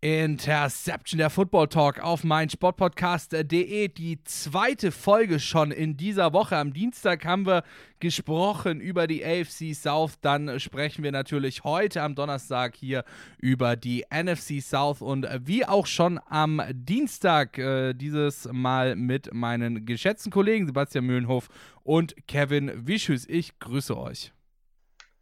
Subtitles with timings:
[0.00, 3.88] Interception, der Football Talk auf meinsportpodcast.de.
[3.88, 6.56] Die zweite Folge schon in dieser Woche.
[6.56, 7.64] Am Dienstag haben wir
[7.98, 10.20] gesprochen über die AFC South.
[10.20, 13.04] Dann sprechen wir natürlich heute am Donnerstag hier
[13.38, 19.84] über die NFC South und wie auch schon am Dienstag äh, dieses Mal mit meinen
[19.84, 21.48] geschätzten Kollegen Sebastian Mühlenhof
[21.82, 23.26] und Kevin Wischus.
[23.28, 24.32] Ich grüße euch.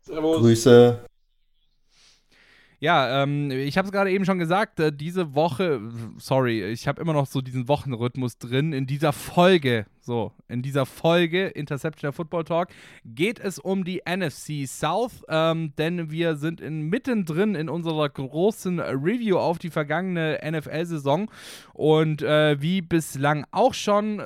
[0.03, 0.39] Servus.
[0.39, 1.01] Grüße.
[2.79, 5.81] Ja, ähm, ich habe es gerade eben schon gesagt, äh, diese Woche,
[6.19, 8.73] sorry, ich habe immer noch so diesen Wochenrhythmus drin.
[8.73, 12.69] In dieser Folge so, in dieser Folge Interception Football Talk
[13.05, 18.79] geht es um die NFC South, ähm, denn wir sind in, mittendrin in unserer großen
[18.79, 21.29] Review auf die vergangene NFL-Saison
[21.73, 24.23] und äh, wie bislang auch schon,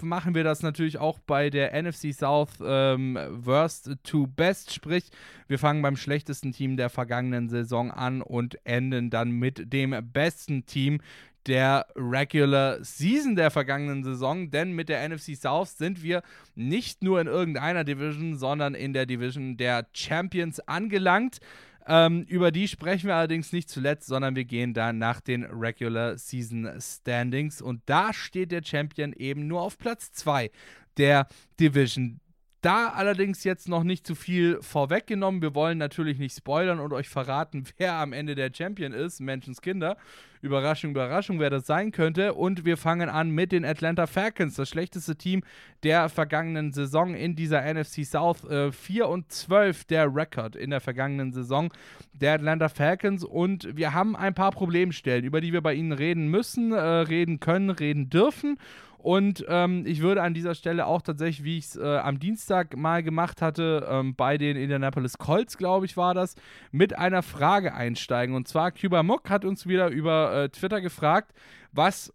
[0.00, 5.10] machen wir das natürlich auch bei der NFC South ähm, Worst to Best, sprich
[5.48, 10.66] wir fangen beim schlechtesten Team der vergangenen Saison an und enden dann mit dem besten
[10.66, 11.00] Team
[11.48, 16.22] der Regular Season der vergangenen Saison, denn mit der NFC South sind wir
[16.54, 21.38] nicht nur in irgendeiner Division, sondern in der Division der Champions angelangt.
[21.86, 26.18] Ähm, über die sprechen wir allerdings nicht zuletzt, sondern wir gehen dann nach den Regular
[26.18, 30.50] Season Standings und da steht der Champion eben nur auf Platz 2
[30.98, 31.26] der
[31.58, 32.20] Division.
[32.60, 35.42] Da allerdings jetzt noch nicht zu viel vorweggenommen.
[35.42, 39.20] Wir wollen natürlich nicht spoilern und euch verraten, wer am Ende der Champion ist.
[39.20, 39.96] Menschenskinder.
[40.40, 42.34] Überraschung, Überraschung, wer das sein könnte.
[42.34, 45.42] Und wir fangen an mit den Atlanta Falcons, das schlechteste Team
[45.82, 48.44] der vergangenen Saison in dieser NFC South.
[48.44, 51.72] Äh, 4 und 12 der Rekord in der vergangenen Saison
[52.12, 53.24] der Atlanta Falcons.
[53.24, 57.38] Und wir haben ein paar Problemstellen, über die wir bei ihnen reden müssen, äh, reden
[57.40, 58.58] können, reden dürfen.
[58.98, 62.76] Und ähm, ich würde an dieser Stelle auch tatsächlich, wie ich es äh, am Dienstag
[62.76, 66.34] mal gemacht hatte, ähm, bei den Indianapolis Colts, glaube ich, war das,
[66.72, 68.34] mit einer Frage einsteigen.
[68.34, 71.32] Und zwar, Cuba Muck hat uns wieder über äh, Twitter gefragt,
[71.72, 72.12] was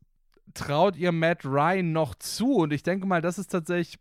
[0.54, 2.56] traut ihr Matt Ryan noch zu?
[2.56, 3.98] Und ich denke mal, das ist tatsächlich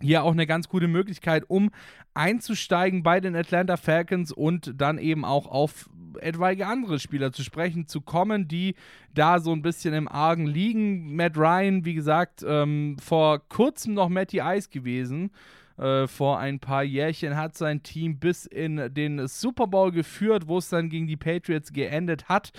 [0.00, 1.70] hier auch eine ganz gute Möglichkeit, um
[2.14, 5.88] einzusteigen bei den Atlanta Falcons und dann eben auch auf
[6.20, 8.74] etwaige andere Spieler zu sprechen zu kommen, die
[9.14, 11.14] da so ein bisschen im Argen liegen.
[11.14, 15.30] Matt Ryan, wie gesagt, ähm, vor kurzem noch Matty Ice gewesen.
[15.78, 20.58] Äh, vor ein paar Jährchen hat sein Team bis in den Super Bowl geführt, wo
[20.58, 22.52] es dann gegen die Patriots geendet hat.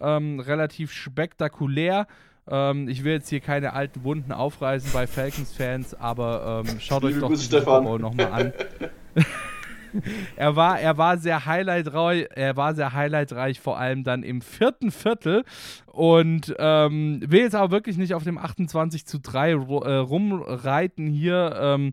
[0.00, 2.06] Ähm, relativ spektakulär.
[2.50, 7.18] Ähm, ich will jetzt hier keine alten Wunden aufreißen bei Falcons-Fans, aber ähm, schaut euch
[7.18, 8.52] doch den Super Bowl nochmal an.
[10.36, 14.90] er war, er war sehr highlightreich, er war sehr highlightreich, vor allem dann im vierten
[14.90, 15.44] Viertel.
[15.86, 21.56] Und ähm, will jetzt aber wirklich nicht auf dem 28 zu 3 äh, rumreiten hier.
[21.60, 21.92] Ähm,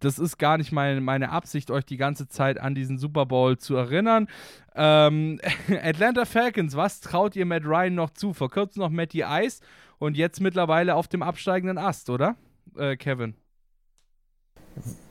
[0.00, 3.56] das ist gar nicht meine, meine Absicht, euch die ganze Zeit an diesen Super Bowl
[3.56, 4.28] zu erinnern.
[4.74, 5.40] Ähm,
[5.82, 8.34] Atlanta Falcons, was traut ihr Matt Ryan noch zu?
[8.34, 9.60] Vor kurzem noch Matty Ice
[9.98, 12.36] und jetzt mittlerweile auf dem absteigenden Ast, oder?
[12.78, 13.34] Äh, Kevin.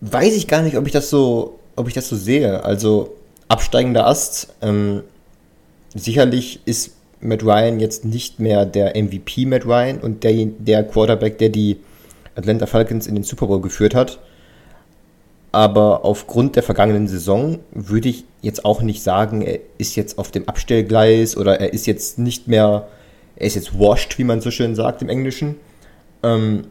[0.01, 2.63] Weiß ich gar nicht, ob ich das so, ob ich das so sehe.
[2.63, 3.15] Also
[3.47, 4.53] absteigender Ast.
[4.61, 5.01] Ähm,
[5.93, 11.37] sicherlich ist Matt Ryan jetzt nicht mehr der MVP Matt Ryan und der, der Quarterback,
[11.39, 11.77] der die
[12.35, 14.19] Atlanta Falcons in den Super Bowl geführt hat.
[15.51, 20.29] Aber aufgrund der vergangenen Saison würde ich jetzt auch nicht sagen, er ist jetzt auf
[20.29, 22.87] dem Abstellgleis oder er ist jetzt nicht mehr
[23.35, 25.55] er ist jetzt washed, wie man so schön sagt im Englischen.
[26.23, 26.65] Ähm,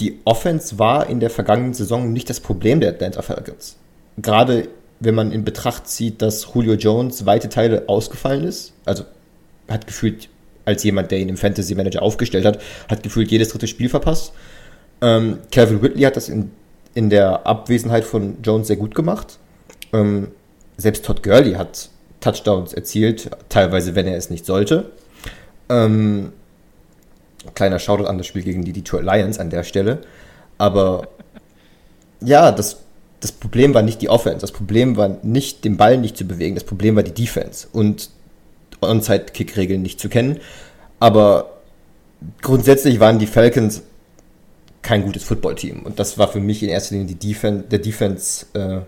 [0.00, 3.76] die Offense war in der vergangenen Saison nicht das Problem der Atlanta Falcons.
[4.16, 4.68] Gerade
[5.00, 9.04] wenn man in Betracht zieht, dass Julio Jones weite Teile ausgefallen ist, also
[9.68, 10.28] hat gefühlt,
[10.64, 14.32] als jemand, der ihn im Fantasy Manager aufgestellt hat, hat gefühlt jedes dritte Spiel verpasst.
[15.00, 16.50] Ähm, Calvin Whitley hat das in,
[16.94, 19.38] in der Abwesenheit von Jones sehr gut gemacht.
[19.92, 20.28] Ähm,
[20.76, 21.90] selbst Todd Gurley hat
[22.20, 24.90] Touchdowns erzielt, teilweise, wenn er es nicht sollte.
[25.68, 26.32] Ähm,
[27.54, 30.00] kleiner Shoutout an das Spiel gegen die Detroit Lions an der Stelle.
[30.56, 31.08] Aber
[32.20, 32.78] ja, das,
[33.20, 34.40] das Problem war nicht die Offense.
[34.40, 36.54] Das Problem war nicht, den Ball nicht zu bewegen.
[36.54, 38.10] Das Problem war die Defense und
[38.80, 40.40] Onside-Kick-Regeln nicht zu kennen.
[41.00, 41.58] Aber
[42.42, 43.82] grundsätzlich waren die Falcons
[44.82, 45.82] kein gutes Footballteam.
[45.82, 48.80] Und das war für mich in erster Linie die Defen der Defense äh,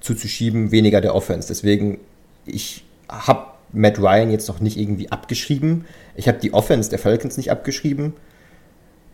[0.00, 1.48] zuzuschieben, weniger der Offense.
[1.48, 1.98] Deswegen,
[2.46, 5.84] ich habe Matt Ryan jetzt noch nicht irgendwie abgeschrieben.
[6.14, 8.14] Ich habe die Offense der Falcons nicht abgeschrieben.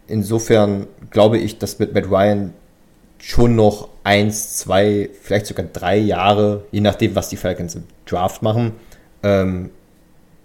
[0.07, 2.53] Insofern glaube ich, dass mit Matt Ryan
[3.19, 8.43] schon noch eins, zwei, vielleicht sogar drei Jahre, je nachdem, was die Falcons im Draft
[8.43, 8.73] machen,
[9.23, 9.71] ähm,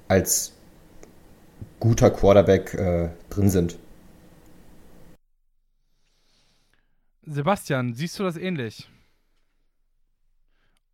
[0.08, 0.54] als
[1.80, 3.78] guter Quarterback äh, drin sind.
[7.26, 8.88] Sebastian, siehst du das ähnlich?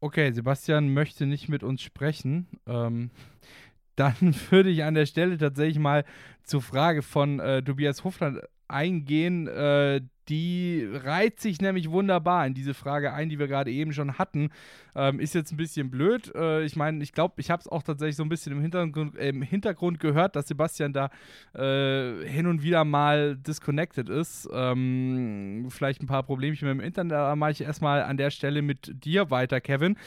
[0.03, 2.47] Okay, Sebastian möchte nicht mit uns sprechen.
[2.65, 3.11] Ähm,
[3.95, 4.15] dann
[4.49, 6.05] würde ich an der Stelle tatsächlich mal
[6.43, 12.73] zur Frage von äh, Tobias Hofland eingehen, äh, die reiht sich nämlich wunderbar in diese
[12.73, 14.49] Frage ein, die wir gerade eben schon hatten.
[14.95, 16.33] Ähm, ist jetzt ein bisschen blöd.
[16.33, 19.17] Äh, ich meine, ich glaube, ich habe es auch tatsächlich so ein bisschen im Hintergrund,
[19.17, 21.09] äh, im Hintergrund gehört, dass Sebastian da
[21.53, 24.47] äh, hin und wieder mal disconnected ist.
[24.53, 28.61] Ähm, vielleicht ein paar Problemchen mit dem Internet, aber mache ich erstmal an der Stelle
[28.61, 29.97] mit dir weiter, Kevin.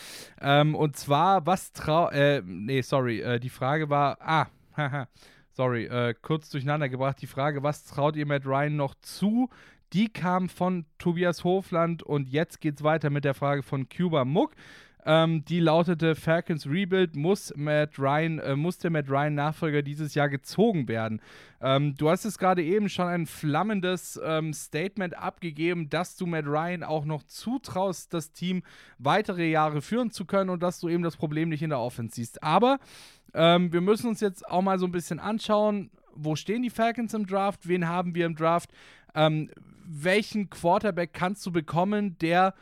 [0.40, 2.08] Ähm, und zwar, was trau.
[2.08, 4.16] Äh, nee, sorry, äh, die Frage war.
[4.20, 5.06] Ah, haha
[5.54, 7.20] sorry, äh, kurz durcheinander gebracht.
[7.22, 9.48] Die Frage, was traut ihr Matt Ryan noch zu?
[9.94, 14.24] Die kam von Tobias Hofland und jetzt geht es weiter mit der Frage von Cuba
[14.24, 14.50] Muck.
[15.06, 20.16] Ähm, die lautete: Falcons Rebuild muss Matt Ryan, äh, muss der Matt Ryan Nachfolger dieses
[20.16, 21.20] Jahr gezogen werden.
[21.60, 26.46] Ähm, du hast es gerade eben schon ein flammendes ähm, Statement abgegeben, dass du Matt
[26.46, 28.64] Ryan auch noch zutraust, das Team
[28.98, 32.16] weitere Jahre führen zu können und dass du eben das Problem nicht in der Offense
[32.16, 32.42] siehst.
[32.42, 32.80] Aber
[33.32, 37.14] ähm, wir müssen uns jetzt auch mal so ein bisschen anschauen, wo stehen die Falcons
[37.14, 38.70] im Draft, wen haben wir im Draft,
[39.14, 39.50] ähm,
[39.86, 42.54] welchen Quarterback kannst du bekommen, der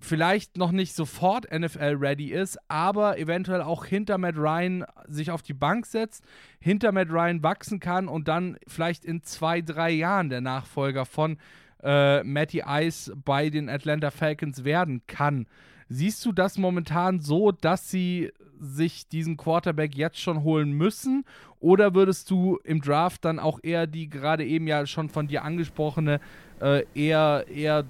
[0.00, 5.54] vielleicht noch nicht sofort NFL-ready ist, aber eventuell auch hinter Matt Ryan sich auf die
[5.54, 6.24] Bank setzt,
[6.60, 11.38] hinter Matt Ryan wachsen kann und dann vielleicht in zwei, drei Jahren der Nachfolger von
[11.82, 15.46] äh, Matty Ice bei den Atlanta Falcons werden kann.
[15.88, 21.24] Siehst du das momentan so, dass sie sich diesen Quarterback jetzt schon holen müssen?
[21.60, 25.44] Oder würdest du im Draft dann auch eher die gerade eben ja schon von dir
[25.44, 26.20] angesprochene,
[26.60, 27.84] äh, eher, eher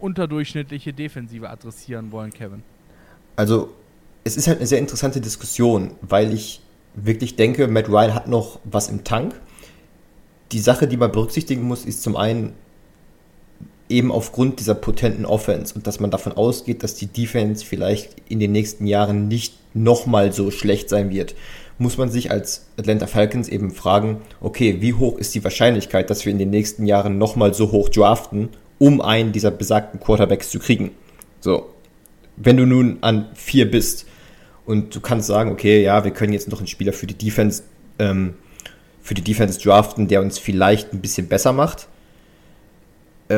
[0.00, 2.62] unterdurchschnittliche Defensive adressieren wollen, Kevin?
[3.36, 3.70] Also,
[4.24, 6.60] es ist halt eine sehr interessante Diskussion, weil ich
[6.94, 9.34] wirklich denke, Matt Ryan hat noch was im Tank.
[10.52, 12.52] Die Sache, die man berücksichtigen muss, ist zum einen,
[13.88, 18.40] eben aufgrund dieser potenten Offense und dass man davon ausgeht, dass die Defense vielleicht in
[18.40, 21.34] den nächsten Jahren nicht nochmal so schlecht sein wird,
[21.78, 26.24] muss man sich als Atlanta Falcons eben fragen, okay, wie hoch ist die Wahrscheinlichkeit, dass
[26.24, 28.48] wir in den nächsten Jahren nochmal so hoch draften,
[28.78, 30.92] um einen dieser besagten Quarterbacks zu kriegen?
[31.40, 31.70] So,
[32.36, 34.06] wenn du nun an vier bist
[34.66, 37.64] und du kannst sagen, okay, ja, wir können jetzt noch einen Spieler für die Defense,
[37.98, 38.34] ähm,
[39.02, 41.88] für die Defense draften, der uns vielleicht ein bisschen besser macht,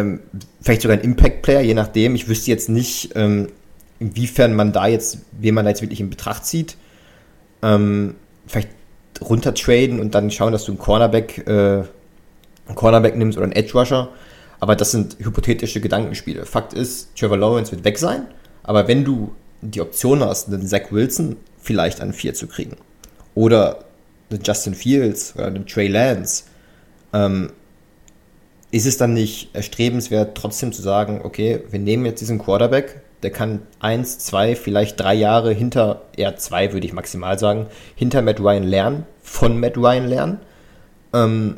[0.01, 0.21] ähm,
[0.61, 2.15] vielleicht sogar ein Impact-Player, je nachdem.
[2.15, 3.49] Ich wüsste jetzt nicht, ähm,
[3.99, 6.77] inwiefern man da jetzt, wen man da jetzt wirklich in Betracht zieht.
[7.63, 8.15] Ähm,
[8.47, 8.69] vielleicht
[9.21, 14.09] runtertraden und dann schauen, dass du einen Cornerback, äh, einen Cornerback nimmst oder einen Edge-Rusher.
[14.61, 16.47] Aber das sind hypothetische Gedankenspiele.
[16.47, 18.27] Fakt ist, Trevor Lawrence wird weg sein,
[18.63, 22.77] aber wenn du die Option hast, einen Zach Wilson vielleicht an vier zu kriegen
[23.35, 23.85] oder
[24.31, 26.45] einen Justin Fields oder einen Trey Lance,
[27.13, 27.51] ähm,
[28.71, 33.31] ist es dann nicht erstrebenswert, trotzdem zu sagen, okay, wir nehmen jetzt diesen Quarterback, der
[33.31, 38.41] kann eins, zwei, vielleicht drei Jahre hinter, eher zwei würde ich maximal sagen, hinter Matt
[38.41, 40.41] Ryan lernen, von Matt Ryan lernen
[41.15, 41.57] ähm,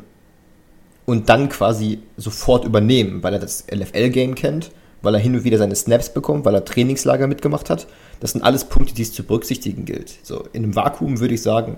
[1.05, 4.71] und dann quasi sofort übernehmen, weil er das LFL-Game kennt,
[5.01, 7.87] weil er hin und wieder seine Snaps bekommt, weil er Trainingslager mitgemacht hat.
[8.19, 10.19] Das sind alles Punkte, die es zu berücksichtigen gilt.
[10.23, 11.77] So, in einem Vakuum würde ich sagen,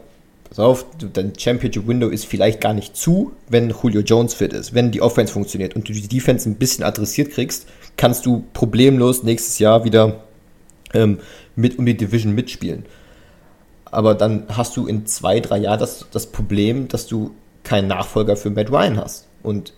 [0.51, 4.73] pass auf, dein Championship Window ist vielleicht gar nicht zu, wenn Julio Jones fit ist,
[4.73, 9.23] wenn die Offense funktioniert und du die Defense ein bisschen adressiert kriegst, kannst du problemlos
[9.23, 10.25] nächstes Jahr wieder
[10.93, 11.19] ähm,
[11.55, 12.83] mit um die Division mitspielen.
[13.85, 17.31] Aber dann hast du in zwei, drei Jahren das, das Problem, dass du
[17.63, 19.27] keinen Nachfolger für Matt Ryan hast.
[19.43, 19.71] Und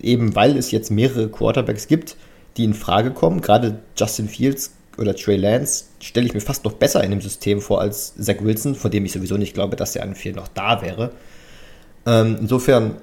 [0.00, 2.16] eben weil es jetzt mehrere Quarterbacks gibt,
[2.56, 6.72] die in Frage kommen, gerade Justin Fields oder Trey Lance stelle ich mir fast noch
[6.74, 9.96] besser in dem System vor als Zach Wilson, von dem ich sowieso nicht glaube, dass
[9.96, 11.12] er an vier noch da wäre.
[12.06, 12.96] Ähm, insofern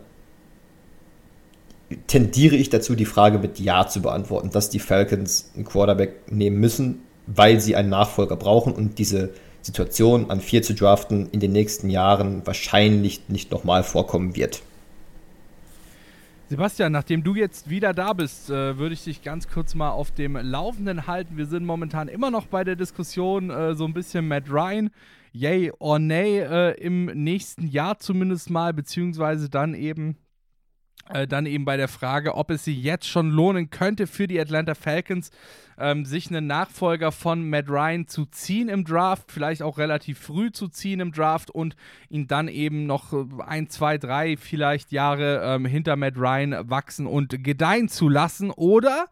[2.07, 6.59] tendiere ich dazu, die Frage mit Ja zu beantworten, dass die Falcons einen Quarterback nehmen
[6.59, 11.51] müssen, weil sie einen Nachfolger brauchen und diese Situation an vier zu draften in den
[11.51, 14.61] nächsten Jahren wahrscheinlich nicht nochmal vorkommen wird.
[16.49, 20.11] Sebastian, nachdem du jetzt wieder da bist, äh, würde ich dich ganz kurz mal auf
[20.11, 21.35] dem Laufenden halten.
[21.35, 24.89] Wir sind momentan immer noch bei der Diskussion, äh, so ein bisschen Matt Ryan,
[25.33, 30.17] yay or nay, äh, im nächsten Jahr zumindest mal, beziehungsweise dann eben
[31.29, 34.75] dann eben bei der Frage, ob es sich jetzt schon lohnen könnte für die Atlanta
[34.75, 35.31] Falcons,
[35.77, 40.51] ähm, sich einen Nachfolger von Matt Ryan zu ziehen im Draft, vielleicht auch relativ früh
[40.51, 41.75] zu ziehen im Draft und
[42.09, 43.13] ihn dann eben noch
[43.45, 48.51] ein, zwei, drei vielleicht Jahre ähm, hinter Matt Ryan wachsen und gedeihen zu lassen.
[48.51, 49.07] Oder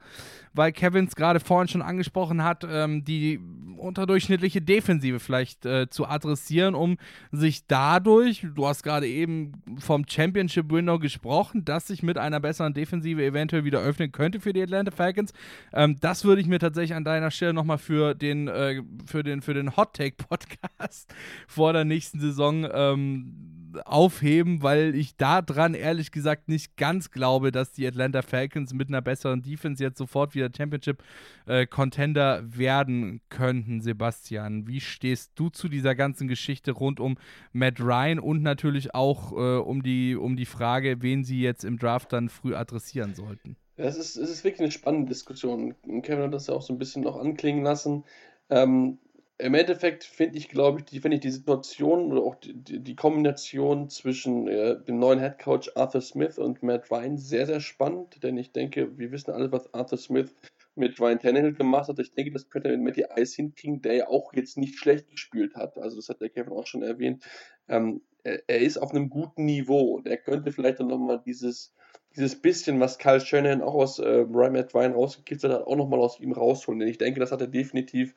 [0.56, 3.40] weil Kevin es gerade vorhin schon angesprochen hat, ähm, die
[3.78, 6.98] unterdurchschnittliche Defensive vielleicht äh, zu adressieren, um
[7.32, 12.74] sich dadurch, du hast gerade eben vom Championship Window gesprochen, dass sich mit einer besseren
[12.74, 15.34] Defensive eventuell wieder öffnen könnte für die Atlanta Falcons.
[15.74, 19.42] Ähm, das würde ich mir tatsächlich an deiner Stelle nochmal für den, äh, für den,
[19.42, 21.14] für den Hot Take Podcast
[21.48, 27.72] vor der nächsten Saison ähm, aufheben, weil ich daran ehrlich gesagt nicht ganz glaube, dass
[27.74, 34.68] die Atlanta Falcons mit einer besseren Defense jetzt sofort wieder Championship-Contender äh, werden könnten, Sebastian.
[34.68, 37.18] Wie stehst du zu dieser ganzen Geschichte rund um
[37.52, 41.78] Matt Ryan und natürlich auch äh, um, die, um die Frage, wen sie jetzt im
[41.78, 43.58] Draft dann früh adressieren sollten?
[43.78, 45.76] Es ist, es ist wirklich eine spannende Diskussion.
[46.02, 48.06] Kevin hat das ja auch so ein bisschen noch anklingen lassen.
[48.50, 49.00] Ähm,
[49.38, 52.96] im Endeffekt finde ich, glaube ich, die, finde ich die Situation oder auch die, die
[52.96, 58.24] Kombination zwischen äh, dem neuen Head Coach Arthur Smith und Matt Ryan sehr, sehr spannend,
[58.24, 60.34] denn ich denke, wir wissen alle, was Arthur Smith
[60.76, 62.00] mit Ryan Tannehill gemacht hat.
[62.00, 65.10] Ich denke, das könnte er mit Matty Ice hinkriegen, der ja auch jetzt nicht schlecht
[65.10, 65.78] gespielt hat.
[65.78, 67.24] Also, das hat der Kevin auch schon erwähnt.
[67.68, 71.74] Ähm, er, er, ist auf einem guten Niveau und er könnte vielleicht dann nochmal dieses,
[72.16, 76.20] dieses bisschen, was Kyle Shanahan auch aus äh, Matt Ryan rausgekitzelt hat, auch nochmal aus
[76.20, 76.80] ihm rausholen.
[76.80, 78.16] Denn ich denke, das hat er definitiv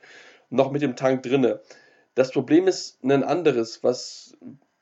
[0.50, 1.60] noch mit dem Tank drinne.
[2.14, 4.36] Das Problem ist ein anderes, was,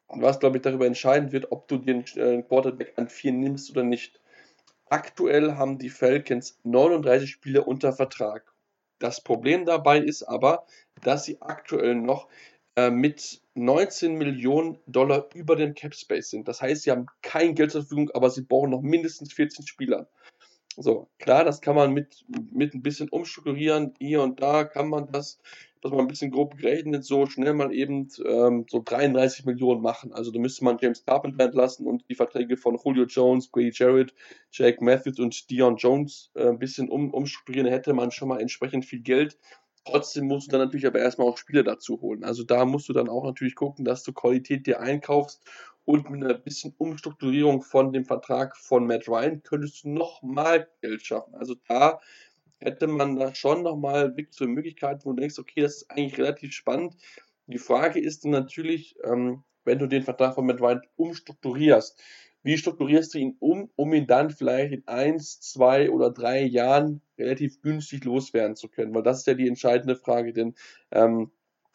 [0.09, 3.83] was glaube ich darüber entscheiden wird, ob du den äh, Quarterback an 4 nimmst oder
[3.83, 4.21] nicht.
[4.89, 8.53] Aktuell haben die Falcons 39 Spieler unter Vertrag.
[8.99, 10.65] Das Problem dabei ist aber,
[11.03, 12.29] dass sie aktuell noch
[12.77, 16.47] äh, mit 19 Millionen Dollar über dem Cap Space sind.
[16.47, 20.09] Das heißt, sie haben kein Geld zur Verfügung, aber sie brauchen noch mindestens 14 Spieler.
[20.79, 23.95] So, klar, das kann man mit, mit ein bisschen umstrukturieren.
[23.99, 25.41] Hier und da kann man das,
[25.81, 30.13] dass man ein bisschen grob gerechnet, so schnell mal eben ähm, so 33 Millionen machen.
[30.13, 34.13] Also da müsste man James Carpenter entlassen und die Verträge von Julio Jones, Grady Jarrett,
[34.51, 37.71] Jake Matthews und Dion Jones äh, ein bisschen um, umstrukturieren.
[37.71, 39.39] Hätte man schon mal entsprechend viel Geld.
[39.87, 42.25] Trotzdem musst du dann natürlich aber erstmal auch Spieler dazu holen.
[42.25, 45.43] Also da musst du dann auch natürlich gucken, dass du Qualität dir einkaufst
[45.85, 51.03] und mit einer bisschen Umstrukturierung von dem Vertrag von Matt Ryan könntest du nochmal Geld
[51.03, 51.37] schaffen.
[51.37, 52.01] Also da
[52.59, 56.19] hätte man da schon nochmal wirklich so Möglichkeiten, wo du denkst, okay, das ist eigentlich
[56.19, 56.97] relativ spannend.
[57.47, 62.03] Die Frage ist dann natürlich, ähm, wenn du den Vertrag von Matt Ryan umstrukturierst,
[62.47, 67.03] wie strukturierst du ihn um, um ihn dann vielleicht in eins, zwei oder drei Jahren
[67.19, 68.95] relativ günstig loswerden zu können?
[68.95, 70.55] Weil das ist ja die entscheidende Frage, denn
[70.93, 71.33] ähm,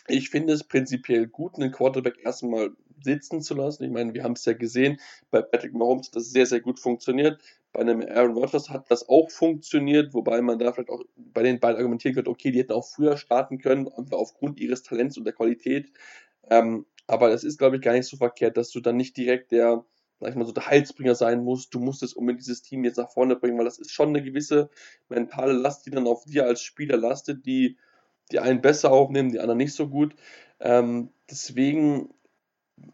[0.08, 2.72] ich finde es prinzipiell gut, einen Quarterback erstmal
[3.04, 3.84] sitzen zu lassen.
[3.84, 4.98] Ich meine, wir haben es ja gesehen,
[5.30, 7.42] bei Patrick Mahomes hat das sehr, sehr gut funktioniert.
[7.74, 11.60] Bei einem Aaron Rodgers hat das auch funktioniert, wobei man da vielleicht auch bei den
[11.60, 15.34] beiden argumentieren könnte, okay, die hätten auch früher starten können, aufgrund ihres Talents und der
[15.34, 15.92] Qualität.
[16.50, 19.52] Ähm, aber das ist, glaube ich, gar nicht so verkehrt, dass du dann nicht direkt
[19.52, 19.84] der,
[20.22, 21.74] sag ich mal, so der Heilsbringer sein musst.
[21.74, 24.24] Du musst es unbedingt dieses Team jetzt nach vorne bringen, weil das ist schon eine
[24.24, 24.70] gewisse
[25.10, 27.78] mentale Last, die dann auf dir als Spieler lastet, die
[28.32, 30.16] die einen besser aufnehmen, die anderen nicht so gut.
[30.62, 32.10] Ähm, deswegen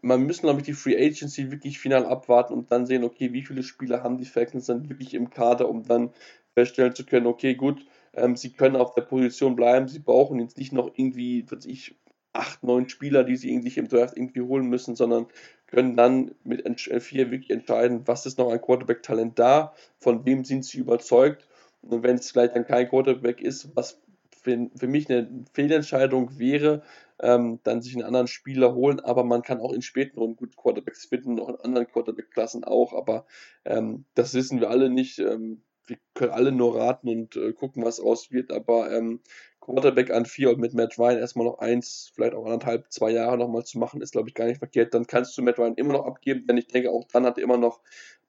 [0.00, 3.42] man müssen, glaube ich, die Free Agency wirklich final abwarten und dann sehen, okay, wie
[3.42, 6.10] viele Spieler haben die Falcons dann wirklich im Kader, um dann
[6.54, 10.58] feststellen zu können, okay, gut, ähm, sie können auf der Position bleiben, sie brauchen jetzt
[10.58, 11.94] nicht noch irgendwie, was ich,
[12.38, 15.26] acht, neun Spieler, die sie irgendwie im Draft irgendwie holen müssen, sondern
[15.66, 20.64] können dann mit vier wirklich entscheiden, was ist noch ein Quarterback-Talent da, von wem sind
[20.64, 21.46] sie überzeugt.
[21.82, 24.00] Und wenn es vielleicht dann kein Quarterback ist, was
[24.42, 26.82] für, für mich eine Fehlentscheidung wäre,
[27.20, 30.56] ähm, dann sich einen anderen Spieler holen, aber man kann auch in späten Runden gut
[30.56, 33.26] Quarterbacks finden, auch in anderen Quarterback-Klassen auch, aber
[33.64, 35.18] ähm, das wissen wir alle nicht.
[35.18, 39.20] Ähm, wir können alle nur raten und äh, gucken, was raus wird, aber ähm,
[39.68, 43.36] Quarterback an vier und mit Matt Ryan erstmal noch eins, vielleicht auch anderthalb, zwei Jahre
[43.36, 44.94] nochmal zu machen, ist glaube ich gar nicht verkehrt.
[44.94, 47.44] Dann kannst du Matt Ryan immer noch abgeben, denn ich denke, auch dann hat er
[47.44, 47.80] immer noch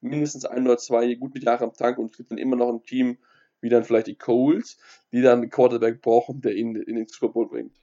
[0.02, 2.84] mindestens ein oder zwei gute Jahre am Tank und es gibt dann immer noch ein
[2.84, 3.18] Team,
[3.62, 4.78] wie dann vielleicht die Coles,
[5.14, 7.74] die dann einen Quarterback brauchen, der ihn in den Super Bowl bringt.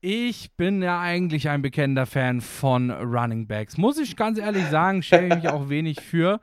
[0.00, 3.76] Ich bin ja eigentlich ein bekennender Fan von Running Backs.
[3.76, 6.40] Muss ich ganz ehrlich sagen, schäme ich mich auch wenig für.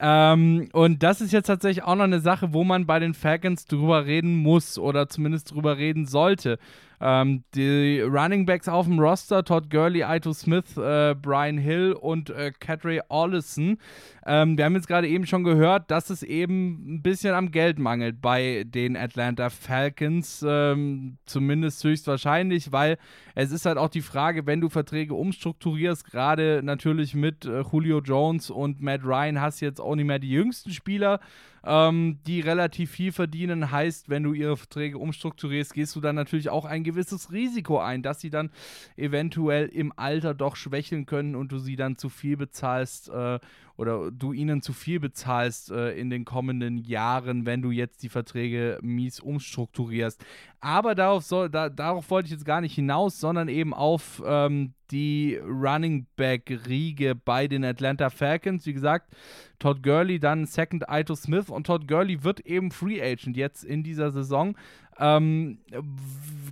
[0.00, 3.66] Ähm, und das ist jetzt tatsächlich auch noch eine Sache, wo man bei den Falcons
[3.66, 6.58] drüber reden muss oder zumindest drüber reden sollte.
[7.00, 12.30] Ähm, die Running Backs auf dem Roster, Todd Gurley, Ito Smith, äh, Brian Hill und
[12.30, 13.78] äh, Cadre Ollison.
[14.26, 17.78] Ähm, wir haben jetzt gerade eben schon gehört, dass es eben ein bisschen am Geld
[17.78, 20.44] mangelt bei den Atlanta Falcons.
[20.46, 22.98] Ähm, zumindest höchstwahrscheinlich, weil
[23.34, 28.00] es ist halt auch die Frage, wenn du Verträge umstrukturierst, gerade natürlich mit äh, Julio
[28.00, 31.20] Jones und Matt Ryan, hast jetzt auch nicht mehr die jüngsten Spieler
[31.64, 33.70] ähm, die relativ viel verdienen.
[33.70, 38.02] Heißt, wenn du ihre Verträge umstrukturierst, gehst du dann natürlich auch ein gewisses Risiko ein,
[38.02, 38.50] dass sie dann
[38.96, 43.38] eventuell im Alter doch schwächeln können und du sie dann zu viel bezahlst äh,
[43.78, 48.08] oder du ihnen zu viel bezahlst äh, in den kommenden Jahren, wenn du jetzt die
[48.08, 50.22] Verträge mies umstrukturierst.
[50.60, 54.74] Aber darauf, soll, da, darauf wollte ich jetzt gar nicht hinaus, sondern eben auf ähm,
[54.90, 58.66] die Running Back-Riege bei den Atlanta Falcons.
[58.66, 59.14] Wie gesagt,
[59.60, 63.84] Todd Gurley, dann Second Ito Smith und Todd Gurley wird eben Free Agent jetzt in
[63.84, 64.56] dieser Saison.
[64.98, 65.58] Ähm,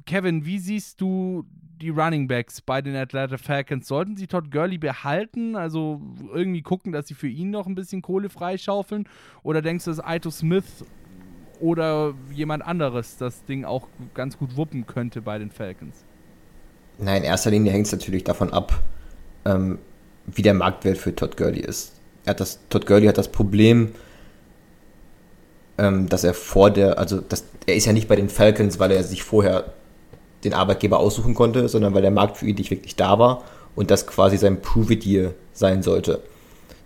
[0.07, 1.45] Kevin, wie siehst du
[1.81, 3.87] die Running Backs bei den Atlanta Falcons?
[3.89, 5.57] Sollten sie Todd Gurley behalten?
[5.57, 6.01] Also
[6.33, 9.09] irgendwie gucken, dass sie für ihn noch ein bisschen Kohle freischaufeln?
[9.43, 10.85] Oder denkst du, dass Ito Smith
[11.61, 16.05] oder jemand anderes das Ding auch ganz gut wuppen könnte bei den Falcons?
[16.99, 18.83] Nein, in erster Linie hängt es natürlich davon ab,
[19.45, 19.79] ähm,
[20.27, 22.01] wie der Marktwert für Todd Gurley ist.
[22.25, 23.93] Er hat das, Todd Gurley hat das Problem,
[25.77, 29.05] dass er vor der, also das, er ist ja nicht bei den Falcons, weil er
[29.05, 29.73] sich vorher
[30.45, 33.91] den Arbeitgeber aussuchen konnte, sondern weil der Markt für ihn nicht wirklich da war und
[33.91, 36.23] das quasi sein Prove-It-Year sein sollte.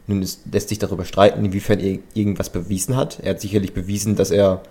[0.06, 3.20] Nun ist, lässt sich darüber streiten, inwiefern er irgendwas bewiesen hat.
[3.22, 4.62] Er hat sicherlich bewiesen, dass er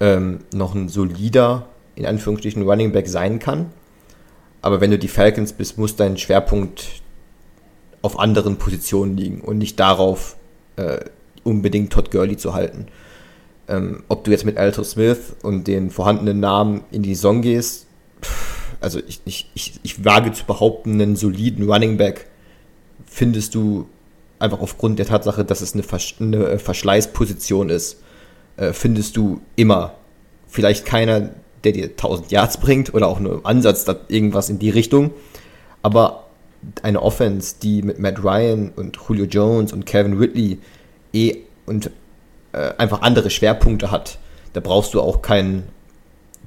[0.00, 3.70] ähm, noch ein solider, in Anführungsstrichen, Running Back sein kann.
[4.62, 7.02] Aber wenn du die Falcons bist, muss dein Schwerpunkt
[8.00, 10.36] auf anderen Positionen liegen und nicht darauf,
[10.76, 11.00] äh,
[11.44, 12.86] unbedingt Todd Gurley zu halten.
[13.72, 17.86] Ähm, ob du jetzt mit Alto Smith und den vorhandenen Namen in die Saison gehst,
[18.80, 22.26] also ich, ich, ich, ich wage zu behaupten, einen soliden Running Back
[23.06, 23.86] findest du
[24.38, 28.02] einfach aufgrund der Tatsache, dass es eine, Versch eine Verschleißposition ist,
[28.58, 29.94] äh, findest du immer.
[30.48, 31.30] Vielleicht keiner,
[31.64, 35.12] der dir 1000 Yards bringt oder auch nur im Ansatz irgendwas in die Richtung,
[35.82, 36.26] aber
[36.82, 40.58] eine Offense, die mit Matt Ryan und Julio Jones und Kevin Ridley
[41.14, 41.90] eh und
[42.52, 44.18] äh, einfach andere Schwerpunkte hat,
[44.52, 45.64] da brauchst du auch keinen,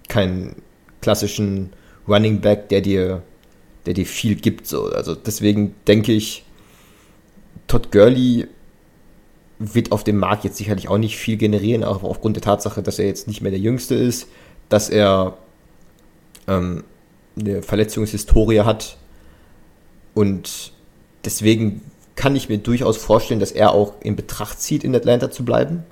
[0.07, 0.62] keinen
[1.01, 1.71] klassischen
[2.07, 3.24] Running Back, der dir,
[3.85, 4.67] der dir viel gibt.
[4.67, 4.85] So.
[4.88, 6.45] Also deswegen denke ich,
[7.67, 8.47] Todd Gurley
[9.57, 13.00] wird auf dem Markt jetzt sicherlich auch nicht viel generieren, auch aufgrund der Tatsache, dass
[13.00, 14.27] er jetzt nicht mehr der Jüngste ist,
[14.69, 15.38] dass er
[16.47, 16.83] ähm,
[17.39, 18.97] eine Verletzungshistorie hat
[20.13, 20.71] und
[21.24, 21.81] deswegen
[22.15, 25.83] kann ich mir durchaus vorstellen, dass er auch in Betracht zieht, in Atlanta zu bleiben.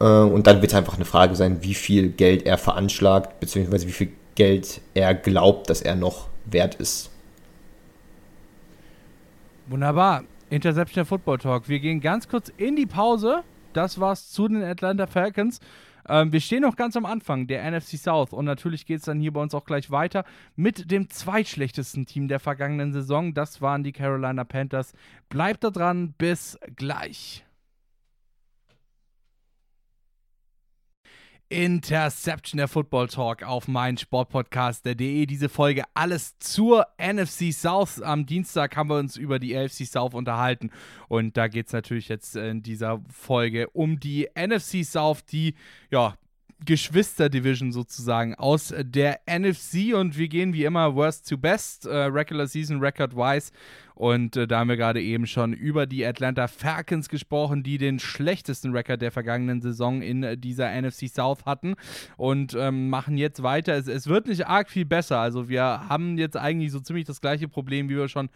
[0.00, 3.86] Äh, und dann wird es einfach eine Frage sein, wie viel Geld er veranschlagt, beziehungsweise
[3.86, 7.10] wie viel Geld er glaubt, dass er noch wert ist.
[9.66, 10.24] Wunderbar.
[10.50, 11.68] Interception Football Talk.
[11.68, 13.42] Wir gehen ganz kurz in die Pause.
[13.74, 15.60] Das war's zu den Atlanta Falcons.
[16.08, 19.20] Ähm, wir stehen noch ganz am Anfang der NFC South und natürlich geht es dann
[19.20, 20.24] hier bei uns auch gleich weiter
[20.56, 23.34] mit dem zweitschlechtesten Team der vergangenen Saison.
[23.34, 24.94] Das waren die Carolina Panthers.
[25.28, 27.44] Bleibt da dran, bis gleich.
[31.50, 35.26] Interception der Football Talk auf mein Sportpodcast.de.
[35.26, 38.02] Diese Folge alles zur NFC South.
[38.02, 40.70] Am Dienstag haben wir uns über die AFC South unterhalten.
[41.08, 45.54] Und da geht es natürlich jetzt in dieser Folge um die NFC South, die
[45.90, 46.16] ja
[46.64, 52.48] Geschwister-Division sozusagen aus der NFC und wir gehen wie immer Worst to Best, äh, Regular
[52.48, 53.52] Season Record-wise
[53.98, 57.98] und äh, da haben wir gerade eben schon über die Atlanta Falcons gesprochen, die den
[57.98, 61.74] schlechtesten Rekord der vergangenen Saison in äh, dieser NFC South hatten
[62.16, 63.74] und ähm, machen jetzt weiter.
[63.74, 65.18] Es, es, wird nicht arg viel besser.
[65.18, 68.28] Also wir haben jetzt eigentlich so ziemlich das gleiche Problem, wie wir schon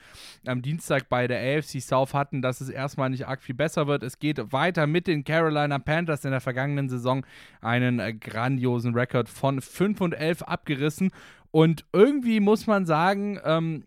[0.45, 4.03] am Dienstag bei der AFC South hatten, dass es erstmal nicht arg viel besser wird.
[4.03, 7.25] Es geht weiter mit den Carolina Panthers in der vergangenen Saison
[7.61, 11.13] einen äh, grandiosen Rekord von 5 und 11 abgerissen
[11.53, 13.85] und irgendwie muss man sagen, ähm,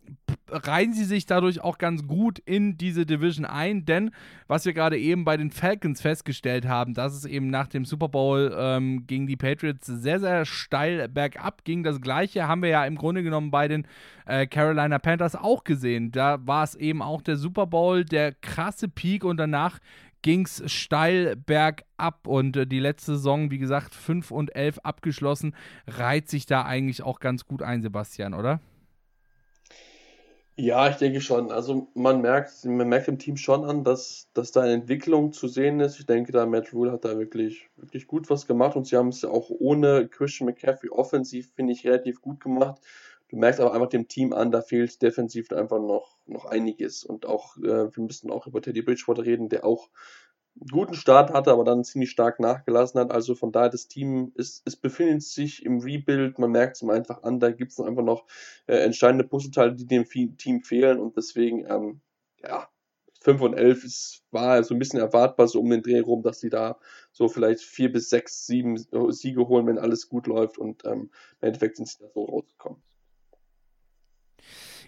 [0.49, 4.11] reihen sie sich dadurch auch ganz gut in diese Division ein, denn
[4.47, 8.09] was wir gerade eben bei den Falcons festgestellt haben, dass es eben nach dem Super
[8.09, 11.83] Bowl ähm, gegen die Patriots sehr, sehr steil bergab ging.
[11.83, 13.87] Das gleiche haben wir ja im Grunde genommen bei den
[14.25, 16.11] äh, Carolina Panthers auch gesehen.
[16.11, 19.79] Da war es eben auch der Super Bowl, der krasse Peak und danach
[20.21, 25.55] ging es steil bergab und äh, die letzte Saison, wie gesagt, 5 und 11 abgeschlossen,
[25.85, 28.59] reiht sich da eigentlich auch ganz gut ein, Sebastian, oder?
[30.57, 31.51] Ja, ich denke schon.
[31.51, 35.49] Also man merkt, man merkt im Team schon an, dass, dass da eine Entwicklung zu
[35.49, 35.99] sehen ist.
[35.99, 39.09] Ich denke, da Matt Rule hat da wirklich, wirklich gut was gemacht und sie haben
[39.09, 42.81] es ja auch ohne Christian McCaffrey offensiv, finde ich, relativ gut gemacht.
[43.27, 47.03] Du merkst aber einfach dem Team an, da fehlt defensiv einfach noch, noch einiges.
[47.03, 49.89] Und auch, äh, wir müssen auch über Teddy Bridgewater reden, der auch
[50.71, 53.11] guten Start hatte, aber dann ziemlich stark nachgelassen hat.
[53.11, 56.39] Also von daher, das Team ist, es befindet sich im Rebuild.
[56.39, 58.25] Man merkt es ihm einfach an, da gibt es einfach noch
[58.67, 60.99] äh, entscheidende Puzzleteile, die dem Team fehlen.
[60.99, 62.01] Und deswegen, ähm,
[62.41, 62.69] ja,
[63.21, 66.39] 5 und 11 ist, war so ein bisschen erwartbar, so um den Dreh rum, dass
[66.39, 66.77] sie da
[67.11, 68.77] so vielleicht 4 bis 6, 7
[69.09, 71.09] Siege holen, wenn alles gut läuft und ähm,
[71.41, 72.81] im Endeffekt sind sie da so rausgekommen.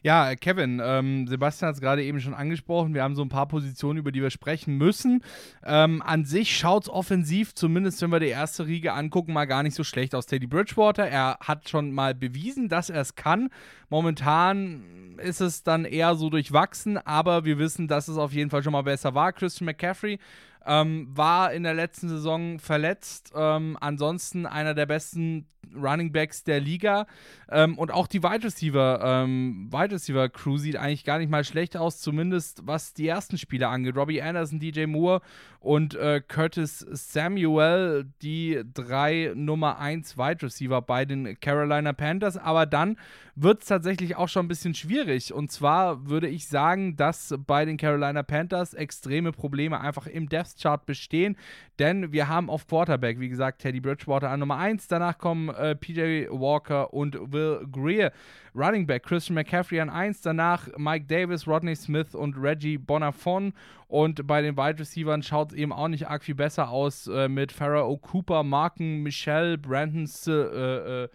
[0.03, 2.93] Ja, Kevin, ähm, Sebastian hat es gerade eben schon angesprochen.
[2.93, 5.23] Wir haben so ein paar Positionen, über die wir sprechen müssen.
[5.65, 9.63] Ähm, an sich schaut es offensiv, zumindest wenn wir die erste Riege angucken, mal gar
[9.63, 10.25] nicht so schlecht aus.
[10.25, 13.49] Teddy Bridgewater, er hat schon mal bewiesen, dass er es kann.
[13.89, 18.63] Momentan ist es dann eher so durchwachsen, aber wir wissen, dass es auf jeden Fall
[18.63, 19.33] schon mal besser war.
[19.33, 20.19] Christian McCaffrey
[20.65, 23.31] ähm, war in der letzten Saison verletzt.
[23.35, 25.47] Ähm, ansonsten einer der besten
[25.81, 27.07] Running Backs der Liga.
[27.49, 31.43] Ähm, und auch die Wide Receiver, ähm, Wide Receiver Crew sieht eigentlich gar nicht mal
[31.43, 33.95] schlecht aus, zumindest was die ersten Spieler angeht.
[33.95, 35.21] Robbie Anderson, DJ Moore
[35.59, 42.37] und äh, Curtis Samuel, die drei Nummer 1 Wide Receiver bei den Carolina Panthers.
[42.37, 42.97] Aber dann
[43.35, 45.33] wird es tatsächlich auch schon ein bisschen schwierig.
[45.33, 50.55] Und zwar würde ich sagen, dass bei den Carolina Panthers extreme Probleme einfach im Death
[50.59, 51.37] Chart bestehen.
[51.79, 54.87] Denn wir haben auf Quarterback, wie gesagt, Teddy Bridgewater an Nummer 1.
[54.87, 58.11] Danach kommen äh, PJ Walker und Will Greer.
[58.55, 60.21] Running Back Christian McCaffrey an 1.
[60.21, 63.53] Danach Mike Davis, Rodney Smith und Reggie Bonafon.
[63.87, 67.27] Und bei den Wide Receivers schaut es eben auch nicht arg viel besser aus äh,
[67.27, 71.09] mit Farrah O'Cooper, Marken, Michelle, Brandon äh, äh,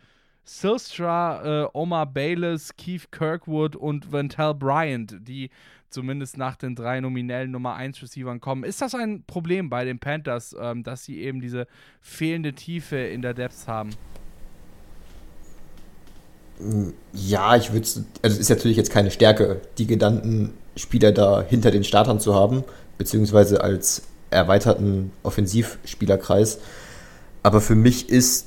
[0.45, 5.51] Silstra, äh, Omar Bayless, Keith Kirkwood und Ventel Bryant, die
[5.89, 8.65] zumindest nach den drei nominellen Nummer 1 Receivern kommen.
[8.65, 11.67] Ist das ein Problem bei den Panthers, ähm, dass sie eben diese
[12.01, 13.91] fehlende Tiefe in der Depth haben?
[17.13, 21.43] Ja, ich würde es, also es ist natürlich jetzt keine Stärke, die genannten Spieler da
[21.43, 22.65] hinter den Startern zu haben,
[22.99, 26.59] beziehungsweise als erweiterten Offensivspielerkreis.
[27.43, 28.47] Aber für mich ist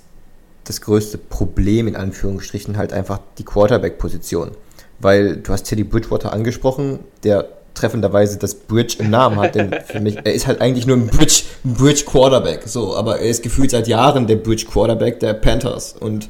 [0.64, 4.52] das größte Problem in Anführungsstrichen halt einfach die Quarterback-Position.
[5.00, 10.00] Weil du hast Teddy Bridgewater angesprochen, der treffenderweise das Bridge im Namen hat, denn für
[10.00, 13.44] mich, er ist halt eigentlich nur ein Bridge, ein Bridge Quarterback, so, aber er ist
[13.44, 16.30] gefühlt seit Jahren der Bridge Quarterback der Panthers und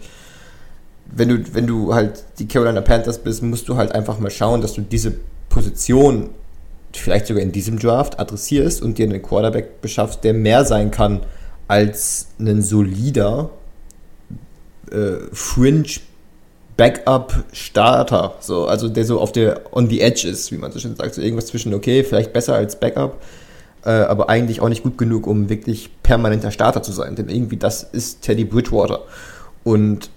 [1.15, 4.61] wenn du, wenn du halt die Carolina Panthers bist, musst du halt einfach mal schauen,
[4.61, 5.13] dass du diese
[5.49, 6.29] Position
[6.93, 11.21] vielleicht sogar in diesem Draft adressierst und dir einen Quarterback beschaffst, der mehr sein kann
[11.67, 13.49] als ein solider
[14.91, 15.87] äh, Fringe
[16.77, 20.79] Backup Starter, so also der so auf der on the edge ist, wie man so
[20.79, 23.21] schön sagt, so irgendwas zwischen okay, vielleicht besser als Backup,
[23.85, 27.55] äh, aber eigentlich auch nicht gut genug, um wirklich permanenter Starter zu sein, denn irgendwie
[27.55, 29.03] das ist Teddy Bridgewater.
[29.63, 30.09] Und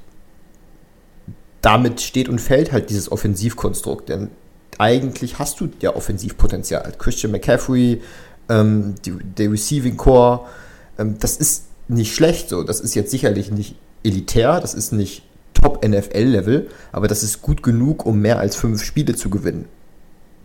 [1.63, 4.31] damit steht und fällt halt dieses Offensivkonstrukt, denn
[4.79, 6.93] eigentlich hast du ja Offensivpotenzial.
[6.99, 8.01] Christian McCaffrey,
[8.49, 10.47] ähm, die, der Receiving Core,
[10.99, 12.63] ähm, das ist nicht schlecht so.
[12.63, 18.07] Das ist jetzt sicherlich nicht elitär, das ist nicht Top-NFL-Level, aber das ist gut genug,
[18.07, 19.67] um mehr als fünf Spiele zu gewinnen.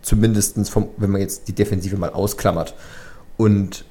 [0.02, 0.56] Zumindest,
[0.96, 2.74] wenn man jetzt die Defensive mal ausklammert.
[3.36, 3.84] Und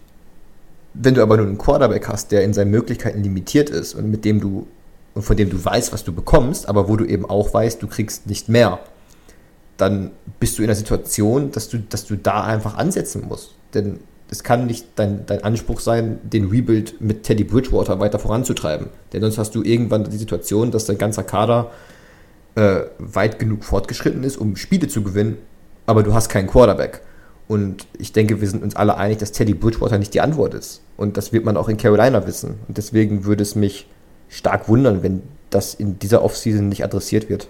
[0.93, 4.25] wenn du aber nur einen Quarterback hast, der in seinen Möglichkeiten limitiert ist und mit
[4.25, 4.67] dem du
[5.13, 7.87] und von dem du weißt, was du bekommst, aber wo du eben auch weißt, du
[7.87, 8.79] kriegst nicht mehr,
[9.77, 13.55] dann bist du in der Situation, dass du, dass du da einfach ansetzen musst.
[13.73, 13.99] Denn
[14.29, 18.87] es kann nicht dein, dein Anspruch sein, den Rebuild mit Teddy Bridgewater weiter voranzutreiben.
[19.11, 21.71] Denn sonst hast du irgendwann die Situation, dass dein ganzer Kader
[22.55, 25.37] äh, weit genug fortgeschritten ist, um Spiele zu gewinnen,
[25.85, 27.01] aber du hast keinen Quarterback.
[27.47, 30.81] Und ich denke, wir sind uns alle einig, dass Teddy Bridgewater nicht die Antwort ist.
[30.97, 32.55] Und das wird man auch in Carolina wissen.
[32.67, 33.87] Und deswegen würde es mich
[34.33, 37.47] stark wundern, wenn das in dieser Offseason nicht adressiert wird.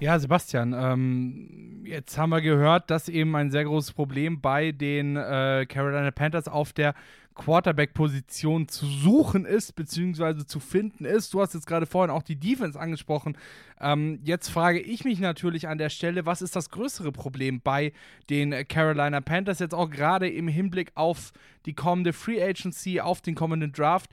[0.00, 5.16] Ja, Sebastian, ähm, jetzt haben wir gehört, dass eben ein sehr großes Problem bei den
[5.16, 6.94] äh, Carolina Panthers auf der
[7.34, 11.32] Quarterback-Position zu suchen ist, beziehungsweise zu finden ist.
[11.32, 13.36] Du hast jetzt gerade vorhin auch die Defense angesprochen.
[13.80, 17.92] Ähm, jetzt frage ich mich natürlich an der Stelle, was ist das größere Problem bei
[18.28, 21.32] den Carolina Panthers, jetzt auch gerade im Hinblick auf
[21.64, 24.10] die kommende Free Agency, auf den kommenden Draft?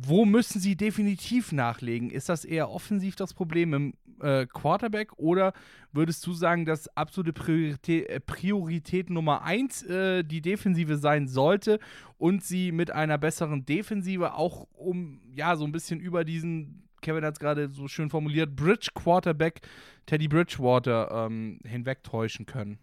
[0.00, 2.10] Wo müssen sie definitiv nachlegen?
[2.10, 5.52] Ist das eher offensiv das Problem im äh, Quarterback oder
[5.90, 11.80] würdest du sagen, dass absolute Priorität, äh, Priorität Nummer 1 äh, die Defensive sein sollte
[12.16, 17.24] und sie mit einer besseren Defensive auch um, ja, so ein bisschen über diesen, Kevin
[17.24, 19.62] hat es gerade so schön formuliert, Bridge Quarterback
[20.06, 22.78] Teddy Bridgewater ähm, hinwegtäuschen können?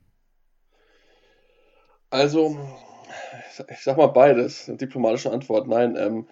[2.09, 2.59] Also,
[3.69, 4.65] ich sag mal beides.
[4.67, 5.95] Diplomatische Antwort, nein.
[5.97, 6.27] Ähm,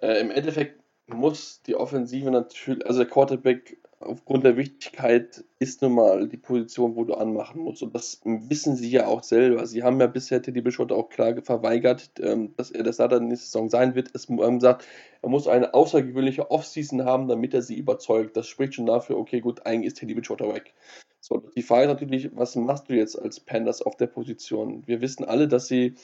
[0.00, 5.92] äh, Im Endeffekt muss die Offensive natürlich, also der Quarterback aufgrund der Wichtigkeit ist nun
[5.92, 7.82] mal die Position, wo du anmachen musst.
[7.82, 9.66] Und das wissen sie ja auch selber.
[9.66, 13.46] Sie haben ja bisher Teddy Bishop auch klar verweigert, ähm, dass er der Starter nächste
[13.46, 14.10] Saison sein wird.
[14.14, 14.86] Es haben gesagt,
[15.22, 18.36] er muss eine außergewöhnliche Offseason haben, damit er sie überzeugt.
[18.36, 20.74] Das spricht schon dafür, okay, gut, eigentlich ist Teddy Bridgewater weg.
[21.20, 24.86] So, die Frage ist natürlich, was machst du jetzt als Pandas auf der Position?
[24.86, 25.94] Wir wissen alle, dass sie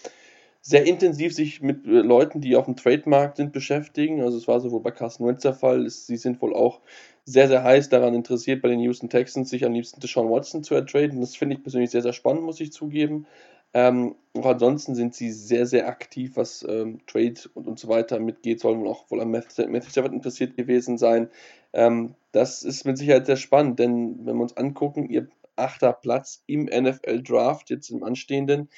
[0.62, 4.22] sehr intensiv sich mit äh, Leuten, die auf dem Trademarkt sind, beschäftigen.
[4.22, 6.80] Also es war sowohl bei Carsten Wentz der Fall, sie sind wohl auch
[7.24, 10.74] sehr, sehr heiß daran interessiert, bei den Houston Texans sich am liebsten Deshaun Watson zu
[10.74, 11.20] ertraden.
[11.20, 13.26] Das finde ich persönlich sehr, sehr spannend, muss ich zugeben.
[13.74, 18.20] Ähm, auch ansonsten sind sie sehr, sehr aktiv, was ähm, Trade und, und so weiter
[18.20, 21.28] mitgeht, sollen auch wohl am Matthew Stafford interessiert gewesen sein.
[21.72, 26.42] Ähm, das ist mit Sicherheit sehr spannend, denn wenn wir uns angucken, ihr achter Platz
[26.46, 28.68] im NFL Draft, jetzt im anstehenden,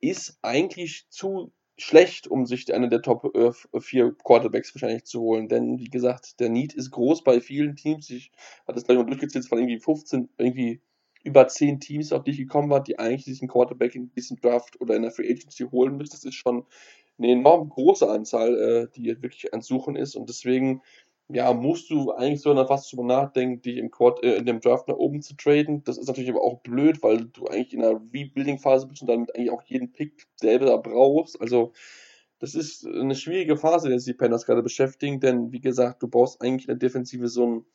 [0.00, 3.32] ist eigentlich zu schlecht, um sich einen der Top
[3.78, 5.48] 4 äh, Quarterbacks wahrscheinlich zu holen.
[5.48, 8.10] Denn, wie gesagt, der Need ist groß bei vielen Teams.
[8.10, 8.32] Ich
[8.66, 10.80] hatte es gleich mal durchgezählt, von irgendwie 15, irgendwie
[11.22, 14.80] über 10 Teams, auf die ich gekommen war, die eigentlich diesen Quarterback in diesem Draft
[14.80, 16.12] oder in der Free Agency holen müssen.
[16.12, 16.64] Das ist schon
[17.18, 20.16] eine enorm große Anzahl, äh, die wirklich ans Suchen ist.
[20.16, 20.82] Und deswegen
[21.28, 24.88] ja, musst du eigentlich so fast drüber nachdenken, dich im Quad, äh, in dem Draft
[24.88, 25.84] nach oben zu traden.
[25.84, 29.34] Das ist natürlich aber auch blöd, weil du eigentlich in einer Rebuilding-Phase bist und damit
[29.34, 31.40] eigentlich auch jeden Pick selber brauchst.
[31.40, 31.72] Also,
[32.38, 36.08] das ist eine schwierige Phase, der sich die Panthers gerade beschäftigen, denn wie gesagt, du
[36.08, 37.66] brauchst eigentlich in der Defensive so einen,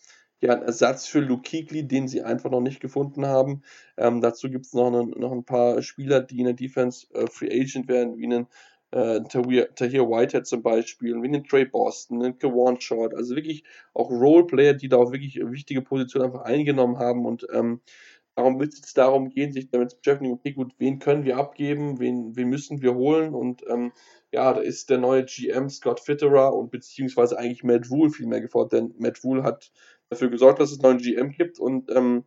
[0.42, 3.62] ja, einen Ersatz für Luke Kuechly, den sie einfach noch nicht gefunden haben.
[3.98, 7.52] Ähm, dazu gibt es noch, noch ein paar Spieler, die in der Defense äh, Free
[7.52, 8.48] Agent werden, wie einen
[8.94, 14.12] äh, Tahir Whitehead zum Beispiel, wie den Trey Boston, den Kawan Short, also wirklich auch
[14.12, 17.82] Roleplayer, die da auch wirklich wichtige Positionen einfach eingenommen haben und ähm,
[18.36, 22.00] darum wird es darum gehen, sich damit zu beschäftigen, okay, gut, wen können wir abgeben,
[22.00, 23.92] wen, wen müssen wir holen und ähm,
[24.32, 28.42] ja, da ist der neue GM Scott Fitterer und beziehungsweise eigentlich Matt Rule viel mehr
[28.42, 29.72] gefordert, denn Matt Rule hat
[30.10, 32.26] dafür gesorgt, dass es einen neuen GM gibt und ähm,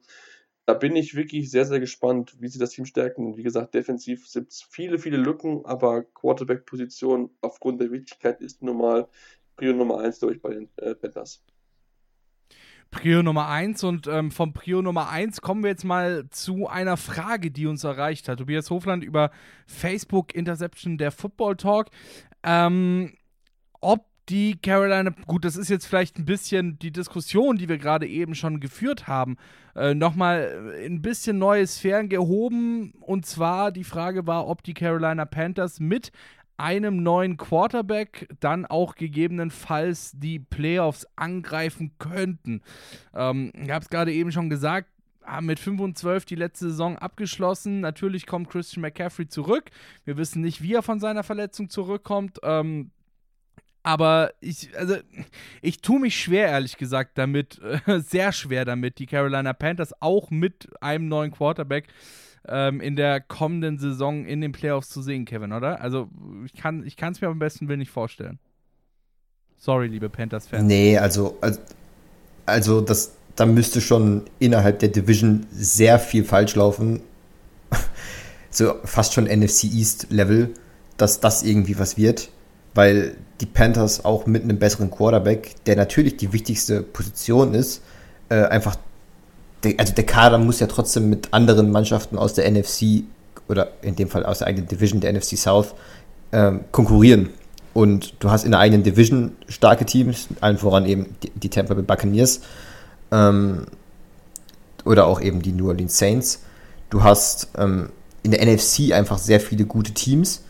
[0.67, 3.37] da bin ich wirklich sehr, sehr gespannt, wie sie das Team stärken.
[3.37, 8.79] Wie gesagt, defensiv sind es viele, viele Lücken, aber Quarterback-Position aufgrund der Wichtigkeit ist nun
[8.79, 9.09] mal
[9.57, 11.43] Prio Nummer 1 durch bei den äh, Panthers.
[12.91, 16.97] Prio Nummer 1 und ähm, vom Prio Nummer 1 kommen wir jetzt mal zu einer
[16.97, 18.39] Frage, die uns erreicht hat.
[18.39, 19.31] Tobias Hofland über
[19.67, 21.91] Facebook Interception der Football Talk.
[22.43, 23.15] Ähm,
[23.81, 28.07] ob die Carolina, gut, das ist jetzt vielleicht ein bisschen die Diskussion, die wir gerade
[28.07, 29.37] eben schon geführt haben,
[29.75, 32.93] äh, nochmal ein bisschen neue Sphären gehoben.
[33.01, 36.11] Und zwar die Frage war, ob die Carolina Panthers mit
[36.57, 42.63] einem neuen Quarterback dann auch gegebenenfalls die Playoffs angreifen könnten.
[43.15, 44.89] Ähm, ich habe es gerade eben schon gesagt,
[45.23, 47.81] haben mit 5 und 12 die letzte Saison abgeschlossen.
[47.81, 49.71] Natürlich kommt Christian McCaffrey zurück.
[50.05, 52.39] Wir wissen nicht, wie er von seiner Verletzung zurückkommt.
[52.43, 52.91] Ähm,
[53.87, 54.97] aber ich, also,
[55.63, 60.29] ich tue mich schwer, ehrlich gesagt, damit, äh, sehr schwer damit, die Carolina Panthers auch
[60.31, 61.87] mit einem neuen Quarterback
[62.49, 65.81] ähm, in der kommenden Saison in den Playoffs zu sehen, Kevin, oder?
[65.81, 66.09] Also,
[66.45, 68.41] ich kann es mir am besten Willen nicht vorstellen.
[69.57, 70.65] Sorry, liebe Panthers-Fans.
[70.65, 71.61] Nee, also, also,
[72.45, 77.03] also das, da müsste schon innerhalb der Division sehr viel falsch laufen.
[78.51, 80.55] so fast schon NFC East Level,
[80.97, 82.31] dass das irgendwie was wird
[82.77, 87.83] weil die Panthers auch mit einem besseren Quarterback, der natürlich die wichtigste Position ist,
[88.29, 88.77] äh, einfach,
[89.65, 93.05] der, also der Kader muss ja trotzdem mit anderen Mannschaften aus der NFC
[93.49, 95.75] oder in dem Fall aus der eigenen Division der NFC South
[96.31, 97.31] äh, konkurrieren.
[97.75, 101.75] Und du hast in der eigenen Division starke Teams, allen voran eben die, die Tampa
[101.75, 102.41] Bay Buccaneers
[103.13, 103.67] ähm,
[104.85, 106.43] oder auch eben die New Orleans Saints.
[106.89, 107.91] Du hast ähm,
[108.23, 110.43] in der NFC einfach sehr viele gute Teams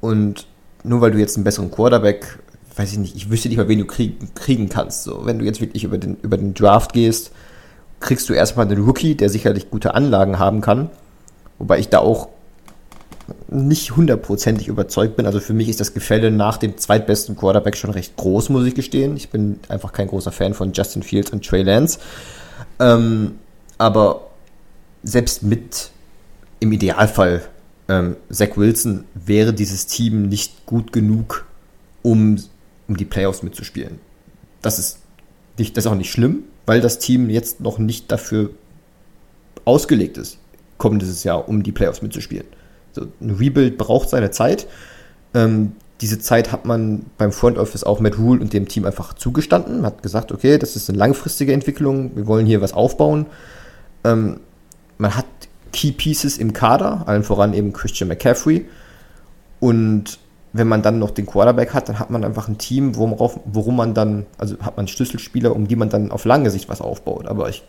[0.00, 0.46] und
[0.84, 2.38] nur weil du jetzt einen besseren Quarterback,
[2.76, 5.04] weiß ich nicht, ich wüsste nicht mal, wen du kriegen, kriegen kannst.
[5.04, 7.32] So, wenn du jetzt wirklich über den, über den Draft gehst,
[8.00, 10.90] kriegst du erstmal einen Rookie, der sicherlich gute Anlagen haben kann.
[11.58, 12.28] Wobei ich da auch
[13.48, 15.24] nicht hundertprozentig überzeugt bin.
[15.24, 18.74] Also für mich ist das Gefälle nach dem zweitbesten Quarterback schon recht groß, muss ich
[18.74, 19.16] gestehen.
[19.16, 21.98] Ich bin einfach kein großer Fan von Justin Fields und Trey Lance.
[22.78, 23.36] Ähm,
[23.78, 24.28] aber
[25.02, 25.90] selbst mit
[26.60, 27.42] im Idealfall
[27.88, 31.46] ähm, Zach Wilson wäre dieses Team nicht gut genug,
[32.02, 32.36] um,
[32.88, 33.98] um die Playoffs mitzuspielen.
[34.62, 34.98] Das ist,
[35.58, 38.50] nicht, das ist auch nicht schlimm, weil das Team jetzt noch nicht dafür
[39.64, 40.38] ausgelegt ist,
[40.78, 42.46] kommendes Jahr, um die Playoffs mitzuspielen.
[42.92, 44.66] So, ein Rebuild braucht seine Zeit.
[45.34, 49.14] Ähm, diese Zeit hat man beim Front Office auch mit Rule und dem Team einfach
[49.14, 49.76] zugestanden.
[49.76, 53.26] Man hat gesagt, okay, das ist eine langfristige Entwicklung, wir wollen hier was aufbauen.
[54.04, 54.40] Ähm,
[54.98, 55.26] man hat
[55.74, 58.66] Key Pieces im Kader, allen voran eben Christian McCaffrey.
[59.58, 60.20] Und
[60.52, 63.74] wenn man dann noch den Quarterback hat, dann hat man einfach ein Team, worauf, worum
[63.74, 67.26] man dann, also hat man Schlüsselspieler, um die man dann auf lange Sicht was aufbaut.
[67.26, 67.64] Aber ich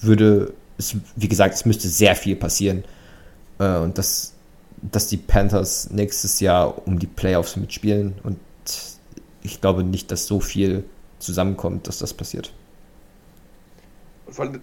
[0.00, 2.84] würde, es, wie gesagt, es müsste sehr viel passieren.
[3.58, 4.34] Äh, und das,
[4.80, 8.14] dass die Panthers nächstes Jahr um die Playoffs mitspielen.
[8.22, 8.38] Und
[9.42, 10.84] ich glaube nicht, dass so viel
[11.18, 12.52] zusammenkommt, dass das passiert.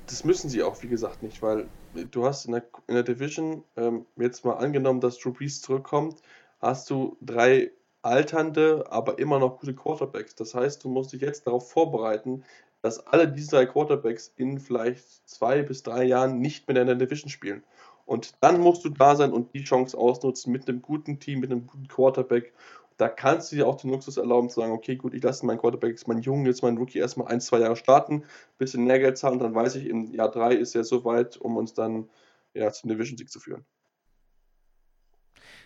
[0.08, 3.64] das müssen sie auch, wie gesagt, nicht, weil du hast in der, in der Division,
[3.78, 6.22] ähm, jetzt mal angenommen, dass Drew Brees zurückkommt,
[6.60, 7.72] hast du drei
[8.02, 10.36] alternde, aber immer noch gute Quarterbacks.
[10.36, 12.44] Das heißt, du musst dich jetzt darauf vorbereiten,
[12.82, 16.96] dass alle diese drei Quarterbacks in vielleicht zwei bis drei Jahren nicht mehr in der
[16.96, 17.64] Division spielen.
[18.06, 21.52] Und dann musst du da sein und die Chance ausnutzen mit einem guten Team, mit
[21.52, 22.54] einem guten Quarterback.
[23.00, 25.58] Da kannst du dir auch den Luxus erlauben zu sagen, okay, gut, ich lasse meinen
[25.58, 28.26] Quarterback, meinen Jungen, jetzt meinen Rookie erstmal ein, zwei Jahre starten,
[28.58, 31.56] bisschen mehr Geld zahlen, dann weiß ich, im Jahr drei ist er so weit, um
[31.56, 32.10] uns dann
[32.54, 33.66] ja, zum Division-Sieg zu führen.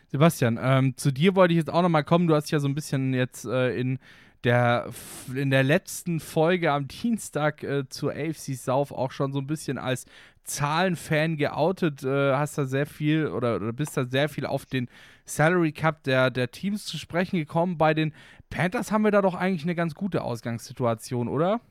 [0.10, 2.28] Sebastian, ähm, zu dir wollte ich jetzt auch nochmal kommen.
[2.28, 3.98] Du hast ja so ein bisschen jetzt äh, in
[4.43, 4.91] der,
[5.34, 9.80] in der letzten Folge am Dienstag äh, zur AFC South auch schon so ein bisschen
[9.80, 10.06] als
[10.43, 14.89] Zahlenfan geoutet, äh, hast da sehr viel oder, oder, bist da sehr viel auf den
[15.25, 17.77] Salary Cup der, der Teams zu sprechen gekommen.
[17.77, 18.13] Bei den
[18.49, 21.62] Panthers haben wir da doch eigentlich eine ganz gute Ausgangssituation, oder?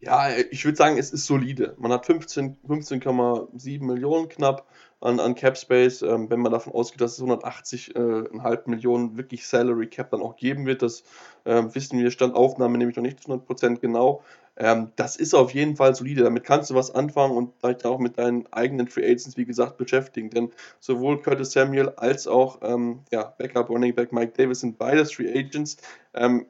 [0.00, 1.74] Ja, ich würde sagen, es ist solide.
[1.78, 4.66] Man hat 15,7 15, Millionen knapp
[5.04, 6.02] an, an Cap Space.
[6.02, 10.36] Ähm, wenn man davon ausgeht, dass es 180,5 äh, Millionen wirklich Salary Cap dann auch
[10.36, 11.04] geben wird, das
[11.44, 14.22] äh, wissen wir Stand Aufnahme nämlich noch nicht zu 100% genau.
[14.56, 16.22] Ähm, das ist auf jeden Fall solide.
[16.22, 19.76] Damit kannst du was anfangen und vielleicht auch mit deinen eigenen Free Agents, wie gesagt,
[19.76, 20.30] beschäftigen.
[20.30, 25.12] Denn sowohl Curtis Samuel als auch ähm, ja, Backup Running Back Mike Davis sind beides
[25.12, 25.76] Free Agents.
[26.14, 26.46] Ähm,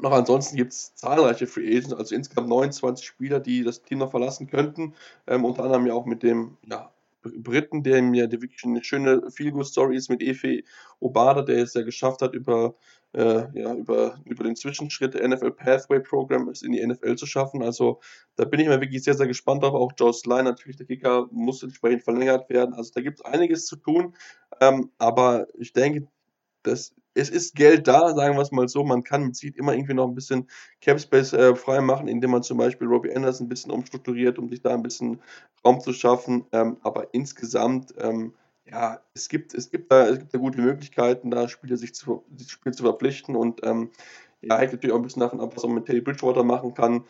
[0.00, 4.12] noch ansonsten gibt es zahlreiche Free Agents, also insgesamt 29 Spieler, die das Team noch
[4.12, 4.94] verlassen könnten.
[5.26, 9.30] Ähm, unter anderem ja auch mit dem ja, Briten, der mir ja wirklich eine schöne
[9.30, 10.62] Feel-Good-Story ist mit Efe
[11.00, 12.76] Obada, der es ja geschafft hat, über,
[13.12, 17.26] äh, ja, über, über den Zwischenschritt der NFL Pathway Program es in die NFL zu
[17.26, 17.62] schaffen.
[17.62, 18.00] Also
[18.36, 19.74] da bin ich mal wirklich sehr, sehr gespannt drauf.
[19.74, 22.74] Auch Joe Sly, natürlich der Kicker, muss entsprechend verlängert werden.
[22.74, 24.14] Also da gibt es einiges zu tun.
[24.60, 26.08] Ähm, aber ich denke,
[26.68, 28.84] das es ist Geld da, sagen wir es mal so.
[28.84, 30.48] Man kann mit Seed immer irgendwie noch ein bisschen
[30.80, 34.62] Capspace äh, frei machen, indem man zum Beispiel Robbie Anderson ein bisschen umstrukturiert, um sich
[34.62, 35.20] da ein bisschen
[35.64, 36.44] Raum zu schaffen.
[36.52, 38.34] Ähm, aber insgesamt, ähm,
[38.70, 42.24] ja, es gibt, es, gibt da, es gibt da gute Möglichkeiten, da Spieler sich zu,
[42.46, 43.34] Spiel zu verpflichten.
[43.34, 43.90] Und ähm,
[44.40, 47.04] ja, hängt natürlich auch ein bisschen davon ab, was man mit Teddy Bridgewater machen kann.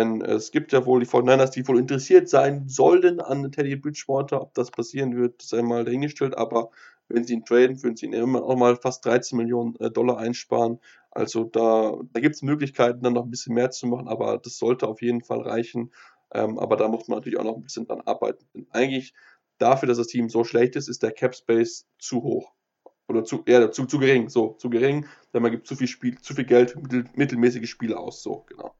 [0.00, 4.40] Denn es gibt ja wohl die 49ers, die wohl interessiert sein sollen an Teddy Bridgewater.
[4.40, 6.38] Ob das passieren wird, sei mal dahingestellt.
[6.38, 6.70] Aber
[7.08, 10.16] wenn sie ihn traden, würden sie ihn immer auch mal fast 13 Millionen äh, Dollar
[10.16, 10.80] einsparen.
[11.10, 14.56] Also da, da gibt es Möglichkeiten, dann noch ein bisschen mehr zu machen, aber das
[14.56, 15.92] sollte auf jeden Fall reichen.
[16.32, 18.46] Ähm, aber da muss man natürlich auch noch ein bisschen dran arbeiten.
[18.54, 19.12] Denn eigentlich
[19.58, 22.54] dafür, dass das Team so schlecht ist, ist der Cap Space zu hoch.
[23.06, 26.18] Oder zu, ja, zu, zu gering, so, zu gering, denn man gibt zu viel Spiel,
[26.22, 28.72] zu viel Geld, mittel, mittelmäßige Spiele aus, so, genau.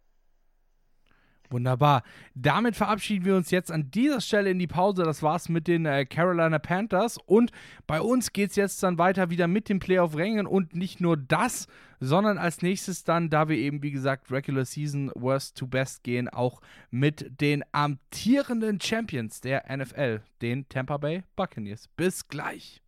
[1.51, 2.05] Wunderbar.
[2.35, 5.03] Damit verabschieden wir uns jetzt an dieser Stelle in die Pause.
[5.03, 7.19] Das war's mit den äh, Carolina Panthers.
[7.27, 7.51] Und
[7.89, 10.47] bei uns geht's jetzt dann weiter wieder mit den Playoff-Rängen.
[10.47, 11.67] Und nicht nur das,
[11.99, 16.29] sondern als nächstes dann, da wir eben, wie gesagt, Regular Season Worst to Best gehen,
[16.29, 16.61] auch
[16.91, 21.89] mit den amtierenden Champions der NFL, den Tampa Bay Buccaneers.
[21.97, 22.81] Bis gleich.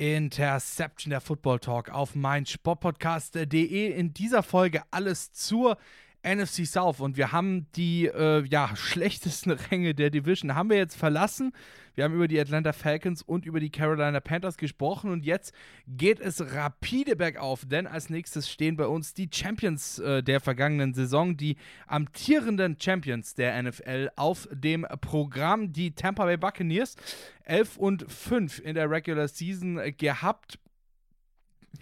[0.00, 3.92] Interception der Football Talk auf mein Sportpodcast.de.
[3.92, 5.76] In dieser Folge alles zur
[6.22, 10.96] NFC South und wir haben die äh, ja, schlechtesten Ränge der Division haben wir jetzt
[10.96, 11.52] verlassen.
[11.94, 15.52] Wir haben über die Atlanta Falcons und über die Carolina Panthers gesprochen und jetzt
[15.86, 20.94] geht es rapide bergauf, denn als nächstes stehen bei uns die Champions äh, der vergangenen
[20.94, 21.56] Saison, die
[21.86, 26.96] amtierenden Champions der NFL auf dem Programm, die Tampa Bay Buccaneers.
[27.44, 30.58] 11 und 5 in der Regular Season gehabt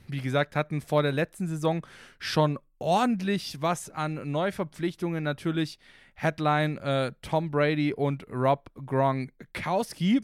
[0.06, 1.86] wie gesagt, hatten vor der letzten Saison
[2.18, 5.24] schon ordentlich was an Neuverpflichtungen.
[5.24, 5.78] Natürlich
[6.14, 10.20] Headline äh, Tom Brady und Rob Gronkowski.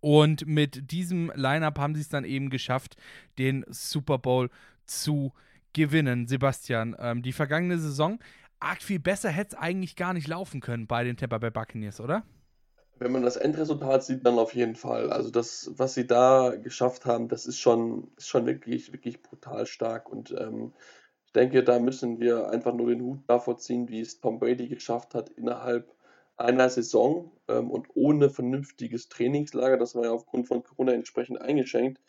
[0.00, 2.96] Und mit diesem Lineup haben sie es dann eben geschafft,
[3.38, 4.50] den Super Bowl
[4.86, 5.32] zu
[5.72, 6.26] gewinnen.
[6.26, 8.18] Sebastian, ähm, die vergangene Saison,
[8.60, 12.00] arg viel besser hätte es eigentlich gar nicht laufen können bei den Tampa Bay Buccaneers,
[12.00, 12.24] oder?
[12.98, 15.12] Wenn man das Endresultat sieht, dann auf jeden Fall.
[15.12, 19.66] Also das, was sie da geschafft haben, das ist schon, ist schon wirklich, wirklich brutal
[19.66, 20.08] stark.
[20.08, 20.72] Und ähm,
[21.36, 25.14] denke, da müssen wir einfach nur den Hut davor ziehen, wie es Tom Brady geschafft
[25.14, 25.94] hat, innerhalb
[26.36, 32.00] einer Saison ähm, und ohne vernünftiges Trainingslager, das war ja aufgrund von Corona entsprechend eingeschränkt,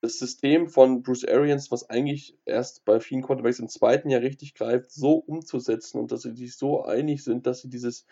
[0.00, 4.54] das System von Bruce Arians, was eigentlich erst bei vielen Quarterbacks im zweiten Jahr richtig
[4.54, 8.04] greift, so umzusetzen und dass sie sich so einig sind, dass sie dieses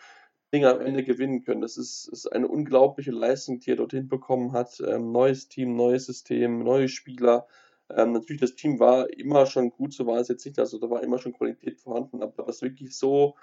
[0.51, 1.61] Ding am Ende gewinnen können.
[1.61, 4.81] Das ist, ist eine unglaubliche Leistung, die er dorthin bekommen hat.
[4.85, 7.47] Ähm, neues Team, neues System, neue Spieler.
[7.95, 10.59] Ähm, natürlich, das Team war immer schon gut, so war es jetzt nicht.
[10.59, 13.35] Also da war immer schon Qualität vorhanden, aber das wirklich so,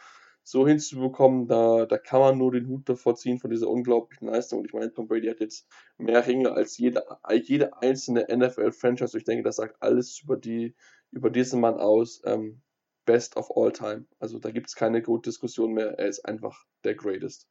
[0.42, 4.61] so hinzubekommen, da, da kann man nur den Hut davor ziehen von dieser unglaublichen Leistung.
[4.61, 7.05] Und ich meine, Tom Brady hat jetzt mehr Ringe als jede,
[7.44, 9.16] jede einzelne NFL-Franchise.
[9.16, 10.74] Ich denke, das sagt alles über, die,
[11.11, 12.22] über diesen Mann aus.
[12.24, 12.62] Ähm,
[13.07, 14.07] Best of All Time.
[14.18, 15.98] Also da gibt es keine gute Diskussion mehr.
[15.98, 17.48] Er ist einfach der Greatest.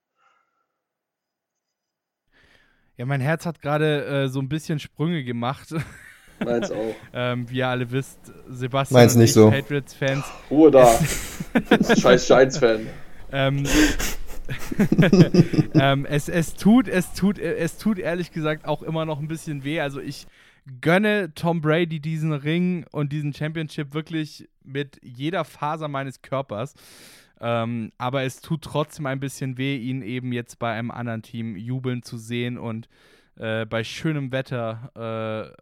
[2.95, 5.73] Ja, mein Herz hat gerade äh, so ein bisschen Sprünge gemacht.
[6.43, 6.95] Meins auch.
[7.13, 8.19] ähm, wie ihr alle wisst,
[8.49, 9.49] Sebastian Meins nicht so.
[9.49, 10.25] Patriots-Fans.
[10.49, 10.99] Ruhe da.
[11.97, 12.87] Scheiß Giants-Fan.
[13.31, 13.63] Ähm,
[15.73, 19.63] ähm, es, es, tut, es, tut, es tut ehrlich gesagt auch immer noch ein bisschen
[19.63, 19.79] weh.
[19.79, 20.27] Also ich
[20.81, 26.75] gönne Tom Brady diesen Ring und diesen Championship wirklich mit jeder Faser meines Körpers.
[27.41, 31.55] Ähm, aber es tut trotzdem ein bisschen weh, ihn eben jetzt bei einem anderen Team
[31.55, 32.89] jubeln zu sehen und
[33.39, 35.55] äh, bei schönem Wetter,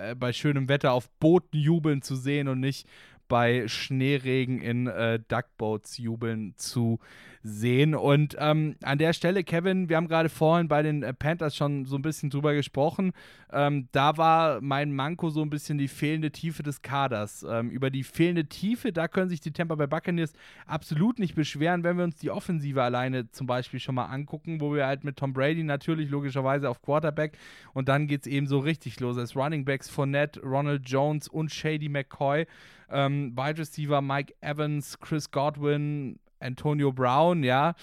[0.00, 2.88] äh, bei schönem Wetter auf Booten jubeln zu sehen und nicht
[3.28, 6.98] bei Schneeregen in äh, Duckboats jubeln zu
[7.42, 7.94] sehen.
[7.94, 11.84] Und ähm, an der Stelle, Kevin, wir haben gerade vorhin bei den äh, Panthers schon
[11.84, 13.12] so ein bisschen drüber gesprochen.
[13.52, 17.46] Ähm, da war mein Manko so ein bisschen die fehlende Tiefe des Kaders.
[17.48, 20.32] Ähm, über die fehlende Tiefe, da können sich die Tampa Bay Buccaneers
[20.66, 24.74] absolut nicht beschweren, wenn wir uns die Offensive alleine zum Beispiel schon mal angucken, wo
[24.74, 27.38] wir halt mit Tom Brady natürlich logischerweise auf Quarterback
[27.72, 29.16] und dann geht es eben so richtig los.
[29.16, 32.46] Als Running Backs Fournette, Ronald Jones und Shady McCoy.
[32.90, 37.74] Ähm, Wide Receiver Mike Evans, Chris Godwin, Antonio Brown, ja.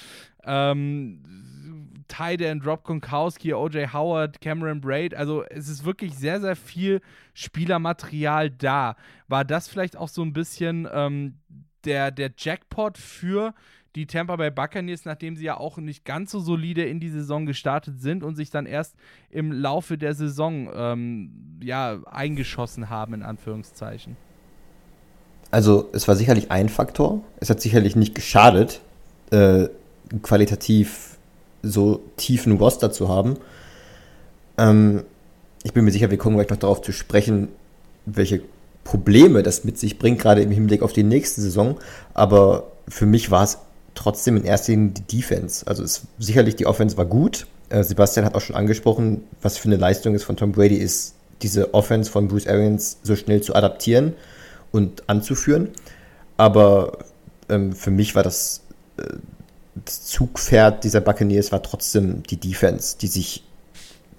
[0.44, 1.22] Ähm,
[2.08, 5.16] Tide and Rob Gronkowski, OJ Howard, Cameron Braid.
[5.16, 7.02] Also es ist wirklich sehr, sehr viel
[7.34, 8.96] Spielermaterial da.
[9.28, 11.40] War das vielleicht auch so ein bisschen ähm,
[11.84, 13.54] der, der Jackpot für
[13.96, 17.46] die Tampa Bay Buccaneers, nachdem sie ja auch nicht ganz so solide in die Saison
[17.46, 18.96] gestartet sind und sich dann erst
[19.30, 24.18] im Laufe der Saison ähm, ja, eingeschossen haben, in Anführungszeichen?
[25.56, 27.22] Also es war sicherlich ein Faktor.
[27.40, 28.82] Es hat sicherlich nicht geschadet,
[29.32, 29.70] äh,
[30.22, 31.16] qualitativ
[31.64, 33.38] so tiefen Roster zu haben.
[34.58, 35.04] Ähm,
[35.64, 37.48] ich bin mir sicher, wir kommen gleich noch darauf zu sprechen,
[38.06, 38.42] welche
[38.84, 41.80] Probleme das mit sich bringt, gerade im Hinblick auf die nächste Saison.
[42.14, 43.58] Aber für mich war es
[43.94, 45.66] trotzdem in erster Linie die Defense.
[45.66, 47.48] Also es, sicherlich die Offense war gut.
[47.70, 51.14] Äh, Sebastian hat auch schon angesprochen, was für eine Leistung es von Tom Brady ist,
[51.42, 54.16] diese Offense von Bruce Arians so schnell zu adaptieren
[54.72, 55.70] und anzuführen.
[56.38, 57.00] Aber
[57.50, 58.62] ähm, für mich war das,
[58.98, 59.04] äh,
[59.76, 63.44] das Zugpferd dieser Buccaneers war trotzdem die Defense, die sich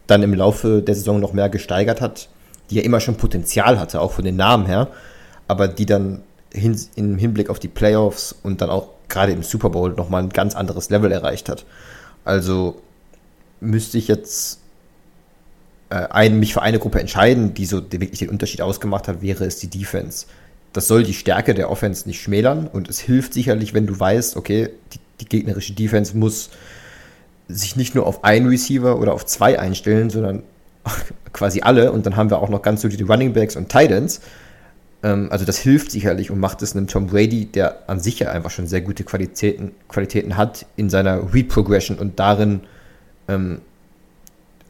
[0.07, 2.29] dann im Laufe der Saison noch mehr gesteigert hat,
[2.71, 4.89] die ja immer schon Potenzial hatte, auch von den Namen her,
[5.49, 6.23] aber die dann
[6.53, 10.31] hin, im Hinblick auf die Playoffs und dann auch gerade im Super Bowl nochmal ein
[10.31, 11.65] ganz anderes Level erreicht hat.
[12.25, 12.81] Also
[13.61, 14.61] müsste ich jetzt
[15.91, 19.45] äh, ein, mich für eine Gruppe entscheiden, die so wirklich den Unterschied ausgemacht hat, wäre
[19.45, 20.27] es die Defense.
[20.73, 24.37] Das soll die Stärke der Offense nicht schmälern und es hilft sicherlich, wenn du weißt,
[24.37, 26.51] okay, die, die gegnerische Defense muss
[27.49, 30.43] sich nicht nur auf einen Receiver oder auf zwei einstellen, sondern
[31.33, 34.21] quasi alle und dann haben wir auch noch ganz so die Running Backs und Titans.
[35.03, 38.31] Ähm, also das hilft sicherlich und macht es einem Tom Brady, der an sich ja
[38.31, 42.61] einfach schon sehr gute Qualitäten, Qualitäten hat in seiner Read-Progression und darin
[43.29, 43.61] ähm,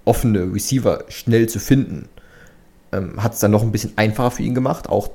[0.06, 2.08] offene Receiver schnell zu finden,
[2.92, 5.10] ähm, hat es dann noch ein bisschen einfacher für ihn gemacht, auch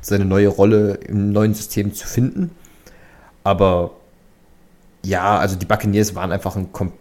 [0.00, 2.50] seine neue Rolle im neuen System zu finden.
[3.44, 3.92] Aber
[5.04, 6.92] ja, also die Buccaneers waren einfach ein, kom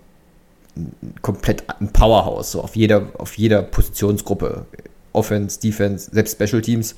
[1.22, 4.66] komplett ein Powerhouse, so auf jeder, auf jeder Positionsgruppe.
[5.12, 6.96] Offense, Defense, selbst Special Teams.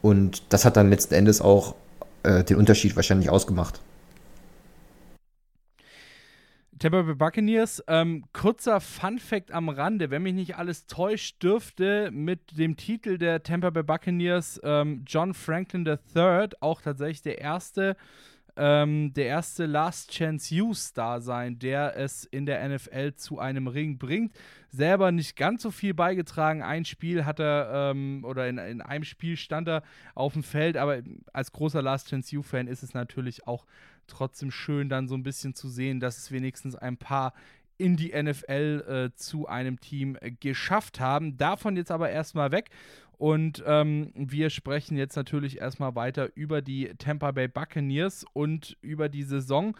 [0.00, 1.74] Und das hat dann letzten Endes auch
[2.22, 3.80] äh, den Unterschied wahrscheinlich ausgemacht.
[6.78, 12.10] Tampa Bay Buccaneers, ähm, kurzer Fun Fact am Rande, wenn mich nicht alles täuscht, dürfte
[12.12, 17.96] mit dem Titel der Tampa Bay Buccaneers ähm, John Franklin III auch tatsächlich der erste,
[18.58, 23.68] ähm, der erste Last Chance You Star sein, der es in der NFL zu einem
[23.68, 24.34] Ring bringt.
[24.70, 26.62] Selber nicht ganz so viel beigetragen.
[26.62, 29.82] Ein Spiel hat er, ähm, oder in, in einem Spiel stand er
[30.14, 31.02] auf dem Feld, aber
[31.32, 33.64] als großer Last Chance You-Fan ist es natürlich auch
[34.08, 37.34] trotzdem schön, dann so ein bisschen zu sehen, dass es wenigstens ein paar
[37.78, 41.36] in die NFL äh, zu einem Team äh, geschafft haben.
[41.36, 42.70] Davon jetzt aber erstmal weg.
[43.16, 49.08] Und ähm, wir sprechen jetzt natürlich erstmal weiter über die Tampa Bay Buccaneers und über
[49.08, 49.74] die Saison.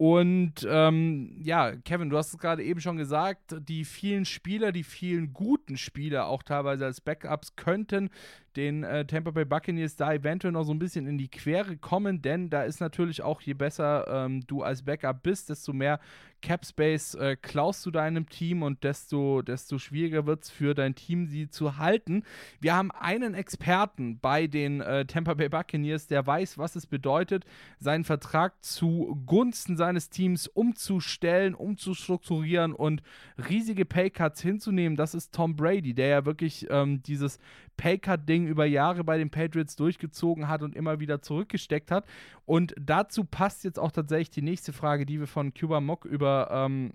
[0.00, 4.82] Und ähm, ja, Kevin, du hast es gerade eben schon gesagt, die vielen Spieler, die
[4.82, 8.08] vielen guten Spieler, auch teilweise als Backups, könnten
[8.56, 12.22] den äh, Tampa Bay Buccaneers da eventuell noch so ein bisschen in die Quere kommen,
[12.22, 16.00] denn da ist natürlich auch, je besser ähm, du als Backup bist, desto mehr
[16.40, 20.94] Cap Space äh, klaust du deinem Team und desto, desto schwieriger wird es für dein
[20.94, 22.24] Team, sie zu halten.
[22.60, 27.44] Wir haben einen Experten bei den äh, Tampa Bay Buccaneers, der weiß, was es bedeutet,
[27.78, 33.02] seinen Vertrag zugunsten seines Teams umzustellen, umzustrukturieren und
[33.48, 34.96] riesige Paycuts hinzunehmen.
[34.96, 37.38] Das ist Tom Brady, der ja wirklich ähm, dieses
[37.80, 42.04] Paycut-Ding über Jahre bei den Patriots durchgezogen hat und immer wieder zurückgesteckt hat.
[42.44, 46.50] Und dazu passt jetzt auch tatsächlich die nächste Frage, die wir von Cuba Mock über
[46.52, 46.92] ähm,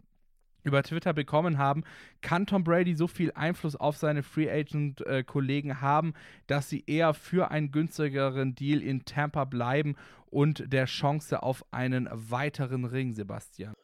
[0.64, 1.84] über Twitter bekommen haben,
[2.22, 6.14] kann Tom Brady so viel Einfluss auf seine Free Agent-Kollegen äh, haben,
[6.48, 9.96] dass sie eher für einen günstigeren Deal in Tampa bleiben
[10.32, 13.76] und der Chance auf einen weiteren Ring, Sebastian?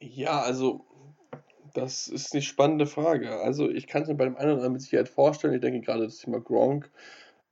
[0.00, 0.86] Ja, also
[1.74, 3.40] das ist eine spannende Frage.
[3.40, 5.54] Also ich kann es mir bei dem einen oder anderen mit Sicherheit vorstellen.
[5.54, 6.90] Ich denke gerade das Thema Gronk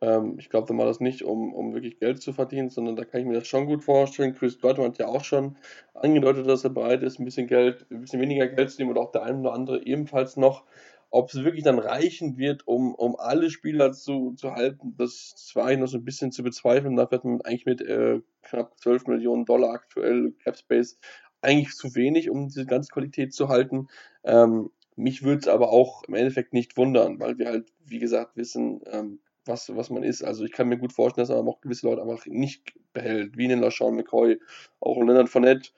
[0.02, 3.04] ähm, ich glaube, da war das nicht, um, um wirklich Geld zu verdienen, sondern da
[3.04, 4.34] kann ich mir das schon gut vorstellen.
[4.34, 5.56] Chris Godwin hat ja auch schon
[5.94, 8.98] angedeutet, dass er bereit ist, ein bisschen Geld, ein bisschen weniger Geld zu nehmen und
[8.98, 10.64] auch der eine oder andere ebenfalls noch.
[11.10, 15.66] Ob es wirklich dann reichen wird, um, um alle Spieler zu, zu halten, das war
[15.66, 16.96] eigentlich noch so ein bisschen zu bezweifeln.
[16.96, 20.98] Da wird man eigentlich mit äh, knapp 12 Millionen Dollar aktuell Capspace
[21.42, 23.88] eigentlich zu wenig, um diese ganze Qualität zu halten.
[24.24, 28.36] Ähm, mich würde es aber auch im Endeffekt nicht wundern, weil wir halt, wie gesagt,
[28.36, 30.22] wissen, ähm, was, was man ist.
[30.22, 33.44] Also ich kann mir gut vorstellen, dass er auch gewisse Leute einfach nicht behält, wie
[33.44, 34.38] einen LaShawn McCoy,
[34.80, 35.70] auch einen Leonard Fournette.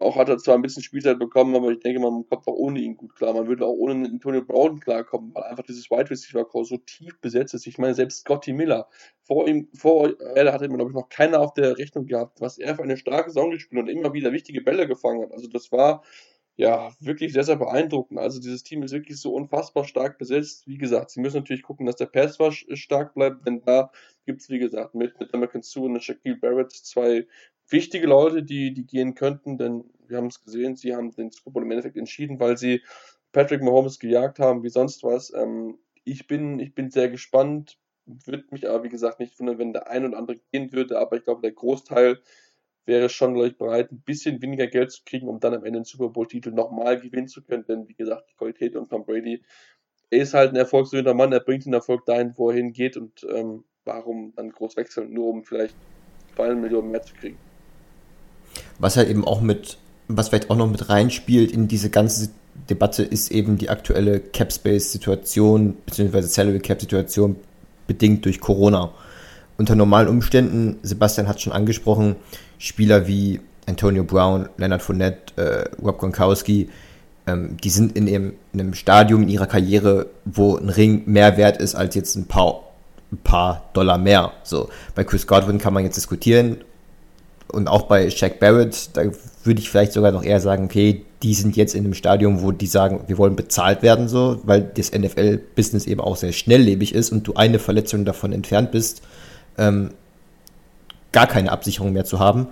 [0.00, 2.80] Auch hat er zwar ein bisschen Spielzeit bekommen, aber ich denke, man kommt auch ohne
[2.80, 3.34] ihn gut klar.
[3.34, 7.20] Man würde auch ohne Antonio Brown klarkommen, weil einfach dieses Wide Receiver Core so tief
[7.20, 7.66] besetzt ist.
[7.66, 8.88] Ich meine, selbst Scotty Miller,
[9.22, 12.74] vor ihm, vor er hatte, glaube ich, noch keiner auf der Rechnung gehabt, was er
[12.74, 15.32] für eine starke Saison gespielt und immer wieder wichtige Bälle gefangen hat.
[15.32, 16.02] Also das war
[16.60, 18.18] ja, wirklich sehr, sehr beeindruckend.
[18.18, 20.66] Also dieses Team ist wirklich so unfassbar stark besetzt.
[20.66, 22.36] Wie gesagt, sie müssen natürlich gucken, dass der Pass
[22.74, 23.90] stark bleibt, denn da
[24.26, 27.26] gibt es, wie gesagt, mit, mit American Sue und Shaquille Barrett zwei
[27.70, 31.50] wichtige Leute, die, die gehen könnten, denn wir haben es gesehen, sie haben den Super
[31.50, 32.82] Bowl im Endeffekt entschieden, weil sie
[33.32, 35.32] Patrick Mahomes gejagt haben, wie sonst was.
[35.32, 39.72] Ähm, ich, bin, ich bin sehr gespannt, würde mich aber, wie gesagt, nicht wundern, wenn
[39.72, 42.18] der ein oder andere gehen würde, aber ich glaube, der Großteil
[42.90, 45.78] wäre schon, glaube ich, bereit, ein bisschen weniger Geld zu kriegen, um dann am Ende
[45.78, 47.64] den Super Bowl-Titel nochmal gewinnen zu können.
[47.66, 49.42] Denn, wie gesagt, die Qualität und Tom Brady,
[50.10, 53.24] er ist halt ein erfolgsorientierter Mann, er bringt den Erfolg dahin, wo er hingeht und
[53.32, 55.76] ähm, warum dann groß wechseln, nur um vielleicht
[56.34, 57.38] zwei Millionen mehr zu kriegen.
[58.80, 59.78] Was halt eben auch mit,
[60.08, 62.30] was vielleicht auch noch mit reinspielt in diese ganze
[62.68, 67.36] Debatte, ist eben die aktuelle Cap-Space-Situation, beziehungsweise Salary-Cap-Situation,
[67.86, 68.92] bedingt durch Corona
[69.60, 72.16] unter normalen Umständen, Sebastian hat schon angesprochen,
[72.60, 76.68] Spieler wie Antonio Brown, Leonard Fournette, äh, Rob Gronkowski,
[77.26, 81.36] ähm, die sind in, ihrem, in einem Stadium in ihrer Karriere, wo ein Ring mehr
[81.36, 82.64] wert ist als jetzt ein paar,
[83.10, 84.32] ein paar Dollar mehr.
[84.44, 86.58] So, bei Chris Godwin kann man jetzt diskutieren
[87.48, 89.04] und auch bei Shaq Barrett, da
[89.42, 92.52] würde ich vielleicht sogar noch eher sagen, okay, die sind jetzt in einem Stadium, wo
[92.52, 97.10] die sagen, wir wollen bezahlt werden, so, weil das NFL-Business eben auch sehr schnelllebig ist
[97.10, 99.02] und du eine Verletzung davon entfernt bist,
[99.58, 99.92] ähm,
[101.12, 102.48] gar keine Absicherung mehr zu haben.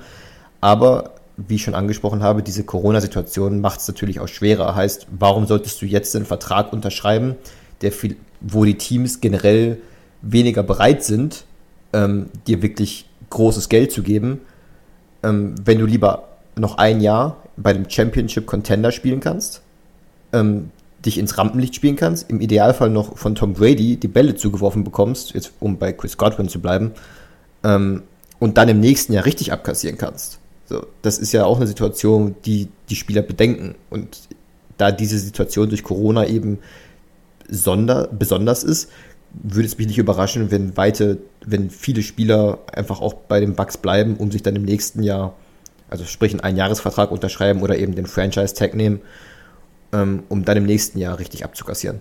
[0.61, 4.75] Aber wie ich schon angesprochen habe, diese Corona-Situation macht es natürlich auch schwerer.
[4.75, 7.37] Heißt, warum solltest du jetzt einen Vertrag unterschreiben,
[7.81, 9.79] der viel, wo die Teams generell
[10.21, 11.45] weniger bereit sind,
[11.93, 14.41] ähm, dir wirklich großes Geld zu geben,
[15.23, 19.63] ähm, wenn du lieber noch ein Jahr bei dem Championship Contender spielen kannst,
[20.33, 20.71] ähm,
[21.05, 25.35] dich ins Rampenlicht spielen kannst, im Idealfall noch von Tom Brady die Bälle zugeworfen bekommst,
[25.35, 26.93] jetzt um bei Chris Godwin zu bleiben,
[27.63, 28.03] ähm,
[28.39, 30.39] und dann im nächsten Jahr richtig abkassieren kannst.
[30.67, 33.75] So, das ist ja auch eine Situation, die die Spieler bedenken.
[33.91, 34.19] Und
[34.77, 36.59] da diese Situation durch Corona eben
[37.49, 38.91] sonder, besonders ist,
[39.33, 43.77] würde es mich nicht überraschen, wenn weite, wenn viele Spieler einfach auch bei den Bucks
[43.77, 45.35] bleiben, um sich dann im nächsten Jahr,
[45.91, 49.01] also sprich einen Einjahresvertrag unterschreiben oder eben den Franchise-Tag nehmen
[49.93, 52.01] ähm, um dann im nächsten Jahr richtig abzukassieren.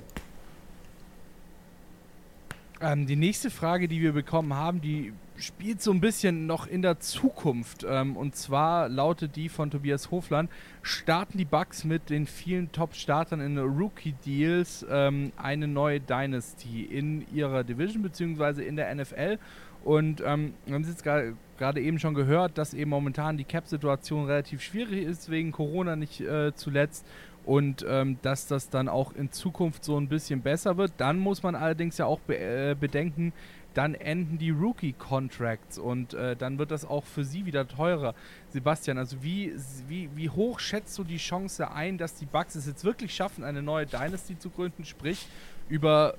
[2.79, 6.81] Ähm, die nächste Frage, die wir bekommen haben, die spielt so ein bisschen noch in
[6.83, 7.85] der Zukunft.
[7.89, 10.51] Ähm, und zwar lautet die von Tobias Hofland:
[10.83, 17.63] Starten die Bucks mit den vielen Top-Startern in Rookie-Deals ähm, eine neue Dynasty in ihrer
[17.63, 18.63] Division bzw.
[18.63, 19.39] in der NFL?
[19.83, 24.25] Und ähm, wir haben es jetzt gerade eben schon gehört, dass eben momentan die Cap-Situation
[24.25, 27.07] relativ schwierig ist, wegen Corona nicht äh, zuletzt
[27.47, 30.91] und ähm, dass das dann auch in Zukunft so ein bisschen besser wird.
[30.97, 33.31] Dann muss man allerdings ja auch be äh, bedenken,
[33.73, 38.15] dann enden die Rookie-Contracts und äh, dann wird das auch für sie wieder teurer.
[38.49, 39.53] Sebastian, also wie,
[39.87, 43.45] wie, wie hoch schätzt du die Chance ein, dass die Bucks es jetzt wirklich schaffen,
[43.45, 45.25] eine neue Dynasty zu gründen, sprich
[45.69, 46.15] über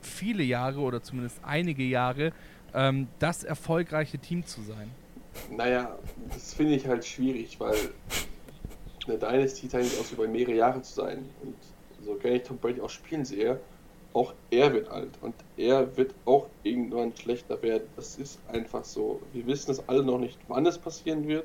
[0.00, 2.32] viele Jahre oder zumindest einige Jahre
[2.72, 4.90] ähm, das erfolgreiche Team zu sein?
[5.50, 5.98] Naja,
[6.32, 7.76] das finde ich halt schwierig, weil
[9.08, 11.28] eine Dynasty zeichnet aus, über mehrere Jahre zu sein.
[11.42, 11.54] Und
[12.04, 13.58] so gerne ich Tom Brady auch spielen sehe,
[14.14, 17.84] auch er wird alt und er wird auch irgendwann schlechter werden.
[17.96, 19.20] Das ist einfach so.
[19.32, 21.44] Wir wissen es alle noch nicht, wann es passieren wird,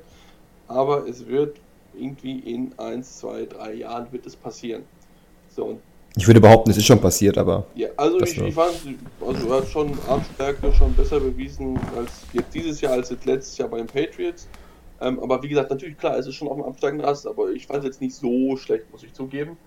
[0.66, 1.56] aber es wird
[1.94, 4.84] irgendwie in 1, 2, 3 Jahren wird es passieren.
[5.48, 5.80] So, und
[6.16, 7.64] Ich würde behaupten, es ist schon passiert, aber.
[7.74, 8.74] Ja, also ich, ich fand,
[9.26, 13.56] also er hat schon Armstärke schon besser bewiesen als jetzt dieses Jahr als jetzt letztes
[13.56, 14.46] Jahr bei den Patriots.
[15.00, 17.66] Ähm, aber wie gesagt, natürlich klar, es ist schon auf dem absteigenden Ast, aber ich
[17.66, 19.58] fand es jetzt nicht so schlecht, muss ich zugeben.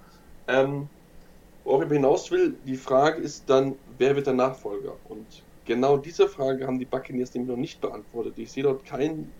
[0.48, 0.90] Ähm,
[1.64, 5.00] worauf ich hinaus will, die Frage ist dann, wer wird der Nachfolger?
[5.06, 8.38] Und genau diese Frage haben die Buccaneers nämlich noch nicht beantwortet.
[8.40, 9.36] Ich sehe dort keinen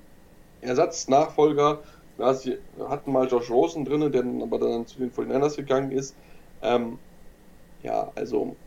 [0.62, 1.84] Ersatznachfolger.
[2.18, 5.92] Ja, sie hatten mal Josh Rosen drin, der dann aber dann zu den 49ers gegangen
[5.92, 6.18] ist.
[6.62, 7.00] Ähm,
[7.82, 8.60] ja, also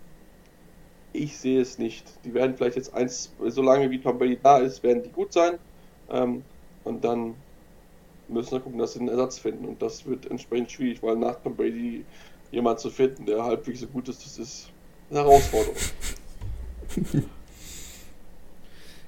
[1.12, 2.24] ich sehe es nicht.
[2.24, 5.58] Die werden vielleicht jetzt eins, solange wie Tom Brady da ist, werden die gut sein.
[6.08, 6.44] Ähm,
[6.84, 7.34] und dann
[8.28, 9.66] müssen wir gucken, dass sie einen Ersatz finden.
[9.66, 12.04] Und das wird entsprechend schwierig, weil nach Tom Brady
[12.50, 14.70] jemand zu finden, der halbwegs so gut ist, das ist
[15.10, 15.76] eine Herausforderung.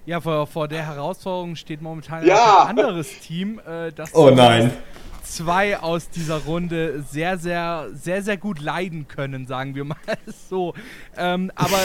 [0.05, 2.64] Ja, vor, vor der Herausforderung steht momentan Ja!
[2.64, 4.72] ein anderes Team, äh, das Oh nein.
[5.29, 9.97] Zwei aus dieser Runde sehr, sehr, sehr, sehr gut leiden können, sagen wir mal
[10.49, 10.74] so.
[11.16, 11.79] Ähm, aber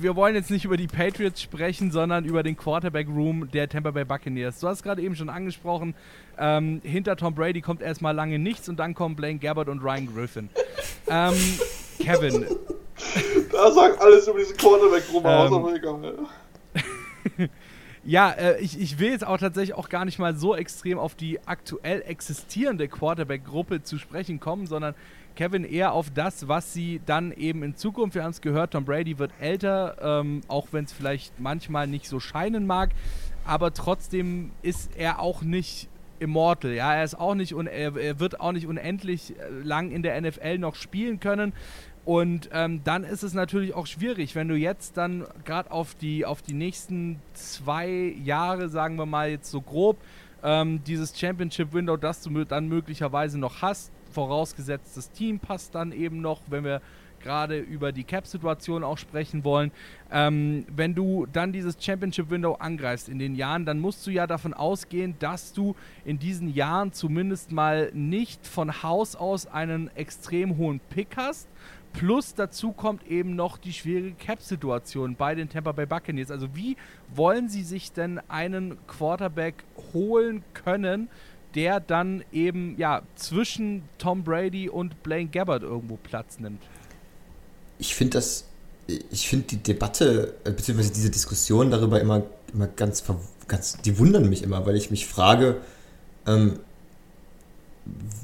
[0.00, 4.04] wir wollen jetzt nicht über die Patriots sprechen, sondern über den Quarterback-Room der Tampa Bay
[4.04, 4.60] Buccaneers.
[4.60, 5.94] Du hast gerade eben schon angesprochen,
[6.38, 10.12] ähm, hinter Tom Brady kommt erstmal lange nichts und dann kommen Blaine Gabbard und Ryan
[10.14, 10.48] Griffin.
[11.08, 11.34] ähm,
[11.98, 12.46] Kevin,
[13.52, 15.56] Da sagt alles über diesen Quarterback rum aus, Ähm.
[15.56, 16.14] aber egal.
[18.02, 21.14] Ja, äh, ich, ich will jetzt auch tatsächlich auch gar nicht mal so extrem auf
[21.14, 24.94] die aktuell existierende Quarterback-Gruppe zu sprechen kommen, sondern
[25.36, 28.84] Kevin eher auf das, was sie dann eben in Zukunft, wir haben es gehört, Tom
[28.84, 32.90] Brady wird älter, ähm, auch wenn es vielleicht manchmal nicht so scheinen mag,
[33.44, 35.88] aber trotzdem ist er auch nicht
[36.20, 39.90] immortal, ja, er ist auch nicht und er, er wird auch nicht unendlich äh, lang
[39.90, 41.52] in der NFL noch spielen können.
[42.04, 46.24] Und ähm, dann ist es natürlich auch schwierig, wenn du jetzt dann gerade auf die,
[46.24, 47.88] auf die nächsten zwei
[48.24, 49.98] Jahre, sagen wir mal jetzt so grob,
[50.42, 56.20] ähm, dieses Championship-Window, das du dann möglicherweise noch hast, vorausgesetzt das Team passt dann eben
[56.20, 56.80] noch, wenn wir
[57.20, 59.70] gerade über die Cap-Situation auch sprechen wollen.
[60.10, 64.54] Ähm, wenn du dann dieses Championship-Window angreifst in den Jahren, dann musst du ja davon
[64.54, 70.80] ausgehen, dass du in diesen Jahren zumindest mal nicht von Haus aus einen extrem hohen
[70.80, 71.48] Pick hast.
[71.92, 76.30] Plus dazu kommt eben noch die schwierige Cap-Situation bei den Tampa Bay Buccaneers.
[76.30, 76.76] Also wie
[77.14, 81.08] wollen sie sich denn einen Quarterback holen können,
[81.54, 86.62] der dann eben ja zwischen Tom Brady und Blaine Gabbard irgendwo Platz nimmt?
[87.78, 88.44] Ich finde das,
[88.86, 92.22] ich finde die Debatte, äh, beziehungsweise diese Diskussion darüber immer,
[92.52, 93.02] immer ganz,
[93.48, 95.60] ganz, die wundern mich immer, weil ich mich frage,
[96.26, 96.60] ähm,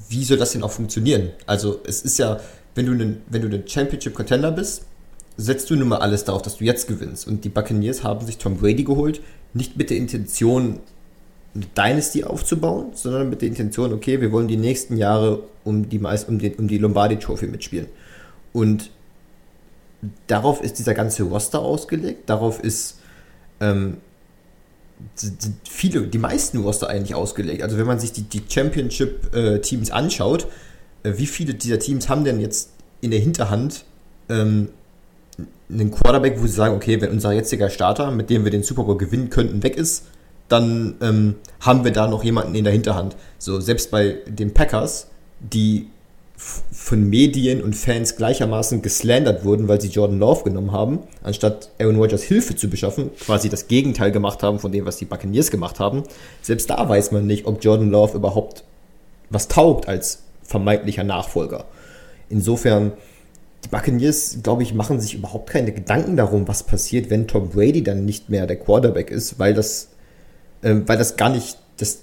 [0.09, 1.31] wie soll das denn auch funktionieren?
[1.47, 2.41] Also es ist ja,
[2.77, 4.85] wenn du ein wenn du ein Championship Contender bist,
[5.37, 7.27] setzt du nun mal alles darauf, dass du jetzt gewinnst.
[7.27, 9.21] Und die Buccaneers haben sich Tom Brady geholt,
[9.55, 10.81] nicht mit der Intention,
[11.55, 15.99] eine Dynasty aufzubauen, sondern mit der Intention, okay, wir wollen die nächsten Jahre um die,
[15.99, 17.87] meist, um, den, um die Lombardi Trophy mitspielen.
[18.53, 18.91] Und
[20.27, 22.99] darauf ist dieser ganze Roster ausgelegt, darauf ist
[23.61, 23.97] ähm,
[25.69, 27.63] viele, die meisten Roster eigentlich ausgelegt.
[27.63, 30.47] Also wenn man sich die, die Championship-Teams anschaut, äh,
[31.17, 33.85] wie viele dieser Teams haben denn jetzt in der Hinterhand
[34.29, 34.69] ähm,
[35.71, 38.85] einen Quarterback, wo sie sagen, okay, wenn unser jetziger Starter, mit dem wir den Super
[38.85, 40.05] Bowl gewinnen könnten, weg ist,
[40.49, 43.17] dann ähm, haben wir da noch jemanden in der Hinterhand.
[43.39, 45.09] So, selbst bei den Packers,
[45.41, 45.89] die
[46.37, 51.97] von Medien und Fans gleichermaßen geslandert wurden, weil sie Jordan Love genommen haben, anstatt Aaron
[51.97, 55.81] Rodgers Hilfe zu beschaffen, quasi das Gegenteil gemacht haben von dem, was die Buccaneers gemacht
[55.81, 56.03] haben.
[56.43, 58.65] Selbst da weiß man nicht, ob Jordan Love überhaupt
[59.31, 61.65] was taugt als vermeintlicher Nachfolger.
[62.29, 62.93] Insofern,
[63.65, 67.83] die Buccaneers, glaube ich, machen sich überhaupt keine Gedanken darum, was passiert, wenn Tom Brady
[67.83, 69.89] dann nicht mehr der Quarterback ist, weil das,
[70.63, 72.03] ähm, weil das gar nicht, das,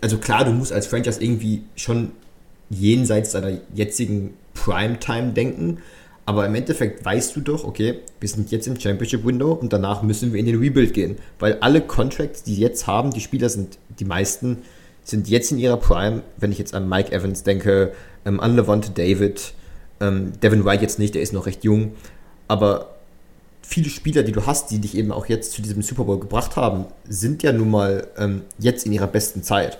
[0.00, 2.12] also klar, du musst als Franchise irgendwie schon
[2.70, 5.78] jenseits deiner jetzigen Primetime denken,
[6.24, 10.02] aber im Endeffekt weißt du doch, okay, wir sind jetzt im Championship Window und danach
[10.02, 13.78] müssen wir in den Rebuild gehen, weil alle Contracts, die jetzt haben, die Spieler sind,
[13.98, 14.58] die meisten,
[15.04, 17.92] sind jetzt in ihrer Prime, wenn ich jetzt an Mike Evans denke,
[18.24, 19.54] ähm, an Levante David,
[20.00, 21.92] ähm, Devin White jetzt nicht, der ist noch recht jung,
[22.48, 22.96] aber
[23.62, 26.56] viele Spieler, die du hast, die dich eben auch jetzt zu diesem Super Bowl gebracht
[26.56, 29.78] haben, sind ja nun mal ähm, jetzt in ihrer besten Zeit.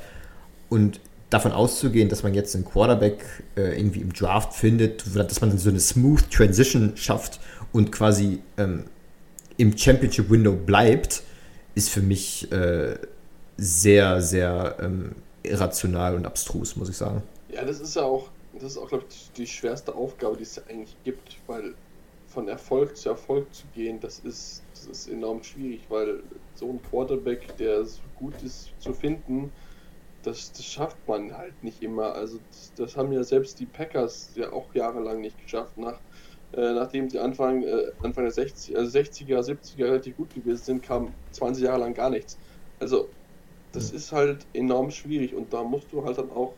[0.69, 3.25] Und davon auszugehen, dass man jetzt einen Quarterback
[3.57, 7.41] äh, irgendwie im Draft findet, dass man so eine smooth Transition schafft
[7.73, 8.85] und quasi ähm,
[9.57, 11.23] im Championship Window bleibt,
[11.75, 12.97] ist für mich äh,
[13.57, 17.23] sehr, sehr ähm, irrational und abstrus, muss ich sagen.
[17.49, 20.59] Ja, das ist ja auch, das ist auch, glaube ich, die schwerste Aufgabe, die es
[20.69, 21.75] eigentlich gibt, weil
[22.29, 26.23] von Erfolg zu Erfolg zu gehen, das ist, das ist enorm schwierig, weil
[26.55, 29.53] so ein Quarterback, der so gut ist zu finden,
[30.23, 32.15] das, das schafft man halt nicht immer.
[32.15, 35.99] Also das, das, haben ja selbst die Packers ja auch jahrelang nicht geschafft, nach,
[36.53, 40.83] äh, nachdem sie Anfang, äh, Anfang der 60, also 60er, 70er relativ gut gewesen sind,
[40.83, 42.39] kam 20 Jahre lang gar nichts.
[42.81, 43.09] Also
[43.73, 46.53] das ist halt enorm schwierig und da musst du halt dann auch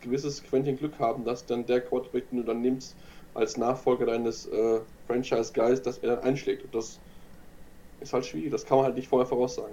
[0.00, 2.94] gewisses Quäntchen Glück haben, dass dann der Quarterback, den du dann nimmst,
[3.34, 6.64] als Nachfolger deines äh, Franchise-Guys, dass er dann einschlägt.
[6.64, 6.98] Und das
[8.00, 9.72] ist halt schwierig, das kann man halt nicht vorher voraussagen.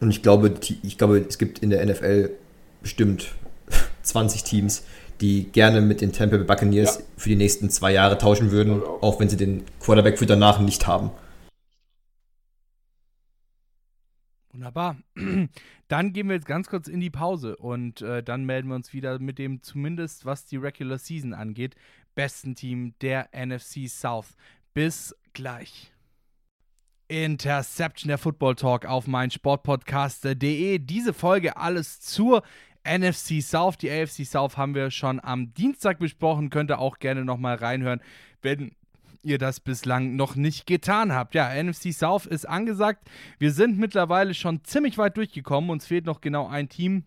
[0.00, 2.30] Und ich glaube, ich glaube, es gibt in der NFL
[2.82, 3.34] bestimmt
[4.02, 4.82] 20 Teams,
[5.20, 7.04] die gerne mit den Tampa Bay Buccaneers ja.
[7.16, 9.02] für die nächsten zwei Jahre tauschen würden, auch.
[9.02, 11.10] auch wenn sie den Quarterback für danach nicht haben.
[14.52, 14.96] Wunderbar.
[15.88, 18.92] Dann gehen wir jetzt ganz kurz in die Pause und äh, dann melden wir uns
[18.92, 21.76] wieder mit dem, zumindest was die Regular Season angeht,
[22.14, 24.36] besten Team der NFC South.
[24.74, 25.92] Bis gleich.
[27.08, 30.78] Interception der Football Talk auf mein Sportpodcast.de.
[30.78, 32.42] Diese Folge alles zur
[32.84, 33.78] NFC South.
[33.78, 36.50] Die AFC South haben wir schon am Dienstag besprochen.
[36.50, 38.00] Könnt ihr auch gerne nochmal reinhören,
[38.42, 38.76] wenn
[39.22, 41.34] ihr das bislang noch nicht getan habt.
[41.34, 43.08] Ja, NFC South ist angesagt.
[43.38, 45.70] Wir sind mittlerweile schon ziemlich weit durchgekommen.
[45.70, 47.04] Uns fehlt noch genau ein Team.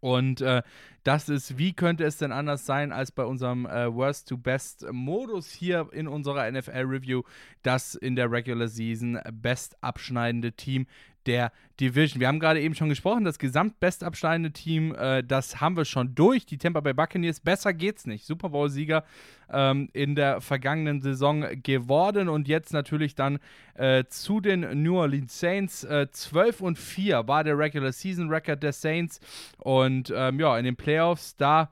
[0.00, 0.62] Und äh,
[1.04, 4.86] das ist, wie könnte es denn anders sein als bei unserem äh, Worst to Best
[4.90, 7.22] Modus hier in unserer NFL Review,
[7.62, 10.86] das in der Regular Season best abschneidende Team
[11.28, 12.20] der Division.
[12.20, 16.44] Wir haben gerade eben schon gesprochen, das gesamtbestabschneidende Team, äh, das haben wir schon durch.
[16.46, 18.26] Die Tampa Bay Buccaneers, besser geht's nicht.
[18.26, 19.04] Super Bowl-Sieger
[19.52, 23.38] ähm, in der vergangenen Saison geworden und jetzt natürlich dann
[23.74, 25.84] äh, zu den New Orleans Saints.
[25.84, 29.20] Äh, 12 und 4 war der Regular Season Record der Saints
[29.58, 31.70] und ähm, ja, in den Playoffs da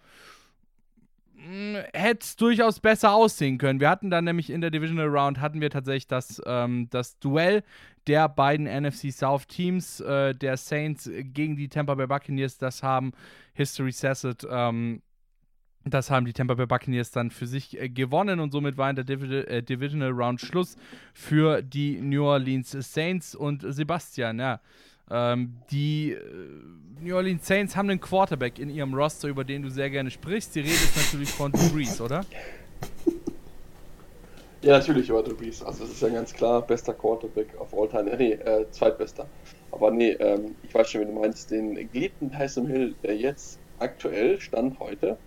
[1.36, 3.80] hm, hätte es durchaus besser aussehen können.
[3.80, 7.62] Wir hatten dann nämlich in der Divisional Round hatten wir tatsächlich das, ähm, das Duell
[8.06, 12.58] der beiden NFC South Teams, äh, der Saints gegen die Tampa Bay Buccaneers.
[12.58, 13.12] Das haben
[13.54, 15.00] History says it, ähm,
[15.84, 18.96] das haben die Tampa Bay Buccaneers dann für sich äh, gewonnen und somit war in
[18.96, 20.76] der Divi äh, Divisional Round Schluss
[21.14, 24.60] für die New Orleans Saints und Sebastian, ja.
[25.10, 26.20] Ähm, die äh,
[27.00, 30.54] New Orleans Saints haben einen Quarterback in ihrem Roster, über den du sehr gerne sprichst.
[30.54, 32.24] Die Rede ist natürlich von Brees, oder?
[34.62, 35.62] Ja, natürlich über Brees.
[35.62, 38.16] Also das ist ja ganz klar, bester Quarterback auf All Time.
[38.16, 39.28] Nee, äh, zweitbester.
[39.70, 41.52] Aber nee, ähm, ich weiß schon, wie du meinst.
[41.52, 45.18] Den geliebten Tyson Hill, der jetzt aktuell, Stand heute,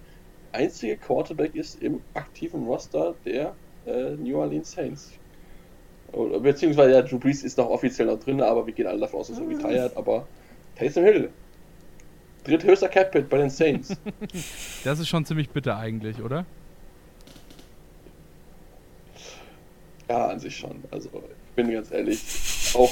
[0.51, 3.55] einzige Quarterback ist im aktiven Roster der
[3.86, 5.13] äh, New Orleans Saints.
[6.41, 9.28] Beziehungsweise ja, Drew Brees ist noch offiziell noch drin, aber wir gehen alle davon aus,
[9.28, 9.49] dass er ah.
[9.49, 9.97] retired.
[9.97, 10.28] Aber
[10.76, 11.30] Taysom Hill,
[12.43, 13.95] dritthöchster Cap-Hit bei den Saints.
[14.84, 16.45] das ist schon ziemlich bitter eigentlich, oder?
[20.07, 20.84] Ja, an sich schon.
[20.89, 22.20] Also, ich bin ganz ehrlich,
[22.74, 22.91] auch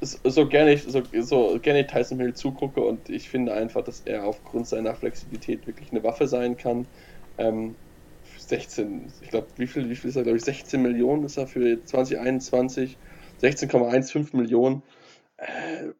[0.00, 4.02] so gerne ich, so, so gerne ich Tyson Hill zugucke und ich finde einfach, dass
[4.04, 6.86] er aufgrund seiner Flexibilität wirklich eine Waffe sein kann.
[7.36, 7.74] Ähm,
[8.48, 11.46] 16, ich glaube, wie viel, wie viel ist er, glaube ich, 16 Millionen ist er
[11.46, 12.96] für 2021,
[13.42, 14.82] 16,15 Millionen.
[15.36, 15.92] Äh,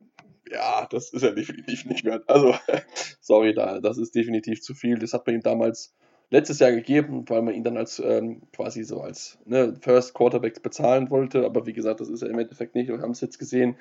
[0.51, 2.25] ja, das ist er definitiv nicht wert.
[2.29, 2.55] Also,
[3.21, 4.99] sorry, da, das ist definitiv zu viel.
[4.99, 5.95] Das hat man ihm damals
[6.31, 10.63] letztes Jahr gegeben, weil man ihn dann als ähm, quasi so als ne, First Quarterback
[10.63, 11.45] bezahlen wollte.
[11.45, 12.89] Aber wie gesagt, das ist er im Endeffekt nicht.
[12.89, 13.77] Wir haben es jetzt gesehen.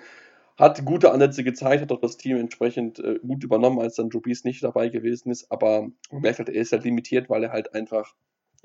[0.58, 4.22] Hat gute Ansätze gezeigt, hat auch das Team entsprechend äh, gut übernommen, als dann Drew
[4.26, 5.52] nicht dabei gewesen ist.
[5.52, 8.16] Aber man merkt halt, er ist halt limitiert, weil er halt einfach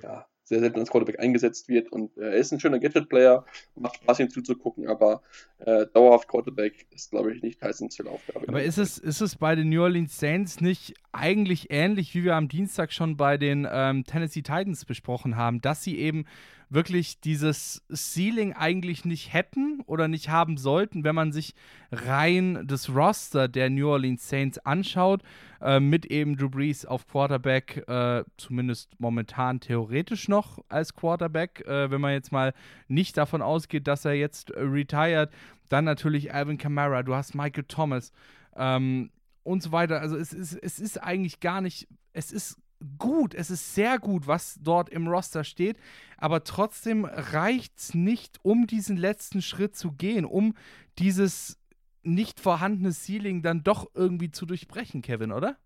[0.03, 1.91] ja, sehr selten als Quarterback eingesetzt wird.
[1.93, 3.45] Und äh, er ist ein schöner Gadget-Player,
[3.77, 5.23] macht Spaß, ihm zuzugucken, aber
[5.59, 8.49] äh, dauerhaft Quarterback ist, glaube ich, nicht Tysons Aufgabe.
[8.49, 12.35] Aber ist es, ist es bei den New Orleans Saints nicht eigentlich ähnlich, wie wir
[12.35, 16.27] am Dienstag schon bei den ähm, Tennessee Titans besprochen haben, dass sie eben
[16.73, 21.55] wirklich dieses Ceiling eigentlich nicht hätten oder nicht haben sollten, wenn man sich
[21.91, 25.23] rein das Roster der New Orleans Saints anschaut,
[25.61, 31.91] äh, mit eben Drew Brees auf Quarterback, äh, zumindest momentan theoretisch noch als Quarterback, äh,
[31.91, 32.55] wenn man jetzt mal
[32.89, 35.31] nicht davon ausgeht, dass er jetzt retired,
[35.69, 38.13] dann natürlich Alvin Kamara, du hast Michael Thomas
[38.57, 39.11] ähm,
[39.43, 40.01] und so weiter.
[40.01, 42.62] Also es ist, es ist eigentlich gar nicht, es ist
[42.99, 45.77] gut, es ist sehr gut, was dort im Roster steht,
[46.17, 50.55] aber trotzdem reicht es nicht, um diesen letzten Schritt zu gehen, um
[50.99, 51.59] dieses
[52.03, 55.57] nicht vorhandene Ceiling dann doch irgendwie zu durchbrechen, Kevin, oder?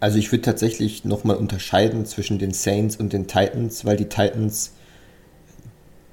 [0.00, 4.74] Also ich würde tatsächlich nochmal unterscheiden zwischen den Saints und den Titans, weil die Titans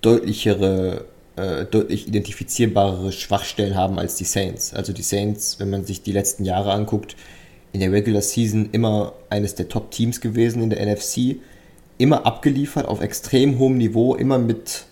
[0.01, 1.05] deutlichere,
[1.35, 4.73] äh, deutlich identifizierbare Schwachstellen haben als die Saints.
[4.73, 7.15] Also die Saints, wenn man sich die letzten Jahre anguckt,
[7.75, 11.41] in der Regular Season immer eines der Top-Teams gewesen in der NFC,
[11.97, 14.85] immer abgeliefert auf extrem hohem Niveau, immer mit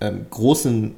[0.00, 0.96] ähm, großen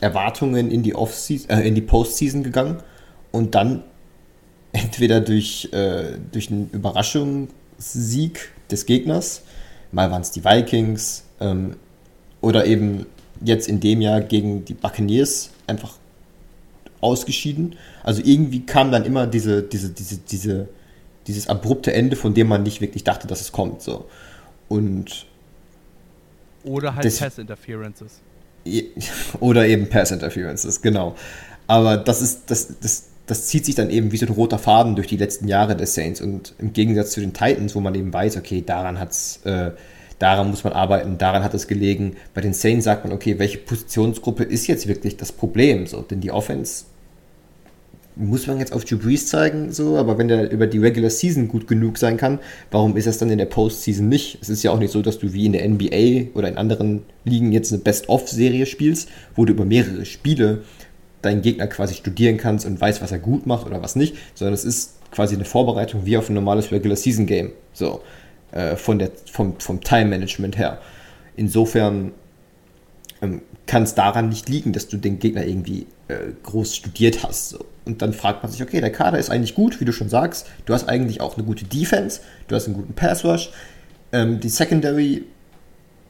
[0.00, 2.82] Erwartungen in die, Off äh, in die Postseason gegangen
[3.30, 3.82] und dann
[4.72, 9.44] entweder durch, äh, durch einen Überraschungssieg des Gegners,
[9.90, 11.76] mal waren es die Vikings, ähm,
[12.42, 13.06] oder eben
[13.42, 15.94] jetzt in dem Jahr gegen die Buccaneers einfach
[17.02, 17.76] ausgeschieden.
[18.02, 20.68] Also irgendwie kam dann immer diese, diese, diese, diese,
[21.26, 23.82] dieses abrupte Ende, von dem man nicht wirklich dachte, dass es kommt.
[23.82, 24.06] So.
[24.68, 25.26] Und
[26.64, 28.20] oder halt Pass Interferences.
[29.40, 31.16] Oder eben Pass Interferences, genau.
[31.66, 34.94] Aber das ist, das, das, das zieht sich dann eben wie so ein roter Faden
[34.94, 36.20] durch die letzten Jahre des Saints.
[36.20, 39.72] Und im Gegensatz zu den Titans, wo man eben weiß, okay, daran hat's, äh,
[40.20, 42.16] daran muss man arbeiten, daran hat es gelegen.
[42.34, 45.86] Bei den Saints sagt man, okay, welche Positionsgruppe ist jetzt wirklich das Problem?
[45.88, 46.84] So, denn die Offense
[48.16, 51.48] muss man jetzt auf Drew Brees zeigen, so, aber wenn der über die Regular Season
[51.48, 52.38] gut genug sein kann,
[52.70, 54.38] warum ist das dann in der Postseason nicht?
[54.40, 57.02] Es ist ja auch nicht so, dass du wie in der NBA oder in anderen
[57.24, 60.62] Ligen jetzt eine Best-of-Serie spielst, wo du über mehrere Spiele
[61.22, 64.54] deinen Gegner quasi studieren kannst und weißt, was er gut macht oder was nicht, sondern
[64.54, 68.02] es ist quasi eine Vorbereitung wie auf ein normales Regular Season Game, so,
[68.50, 70.78] äh, von der, vom, vom Time Management her.
[71.36, 72.12] Insofern
[73.66, 77.50] kann es daran nicht liegen, dass du den Gegner irgendwie äh, groß studiert hast.
[77.50, 77.64] So.
[77.84, 80.46] Und dann fragt man sich, okay, der Kader ist eigentlich gut, wie du schon sagst.
[80.66, 83.50] Du hast eigentlich auch eine gute Defense, du hast einen guten Pass Rush.
[84.12, 85.24] Ähm, die Secondary,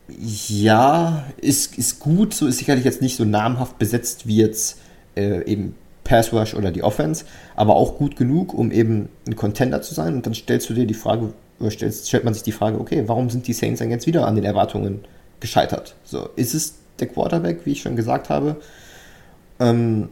[0.09, 4.79] ja, ist, ist gut, so ist sicherlich jetzt nicht so namhaft besetzt wie jetzt
[5.15, 9.83] äh, eben Pass Rush oder die Offense, aber auch gut genug, um eben ein Contender
[9.83, 10.15] zu sein.
[10.15, 13.05] Und dann stellst du dir die Frage, oder stellst, stellt man sich die Frage, okay,
[13.07, 15.05] warum sind die Saints dann jetzt wieder an den Erwartungen
[15.41, 15.95] gescheitert?
[16.05, 18.57] So, ist es der Quarterback, wie ich schon gesagt habe.
[19.61, 20.09] Ähm,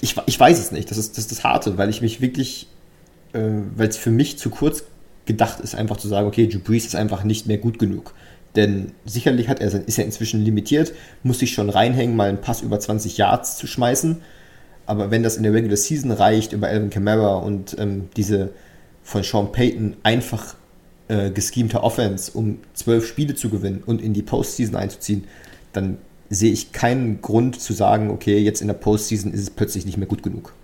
[0.00, 2.66] ich, ich weiß es nicht, das ist, das ist das Harte, weil ich mich wirklich,
[3.32, 3.40] äh,
[3.76, 4.84] weil es für mich zu kurz
[5.26, 8.14] gedacht ist, einfach zu sagen, okay, Drew ist einfach nicht mehr gut genug.
[8.56, 12.62] Denn sicherlich hat er, ist er inzwischen limitiert, muss sich schon reinhängen, mal einen Pass
[12.62, 14.18] über 20 Yards zu schmeißen.
[14.86, 18.50] Aber wenn das in der Regular Season reicht, über Alvin Kamara und ähm, diese
[19.02, 20.54] von Sean Payton einfach
[21.08, 25.24] äh, geschemte Offense, um zwölf Spiele zu gewinnen und in die Postseason einzuziehen,
[25.76, 25.98] dann
[26.30, 29.98] sehe ich keinen Grund zu sagen, okay, jetzt in der Postseason ist es plötzlich nicht
[29.98, 30.54] mehr gut genug.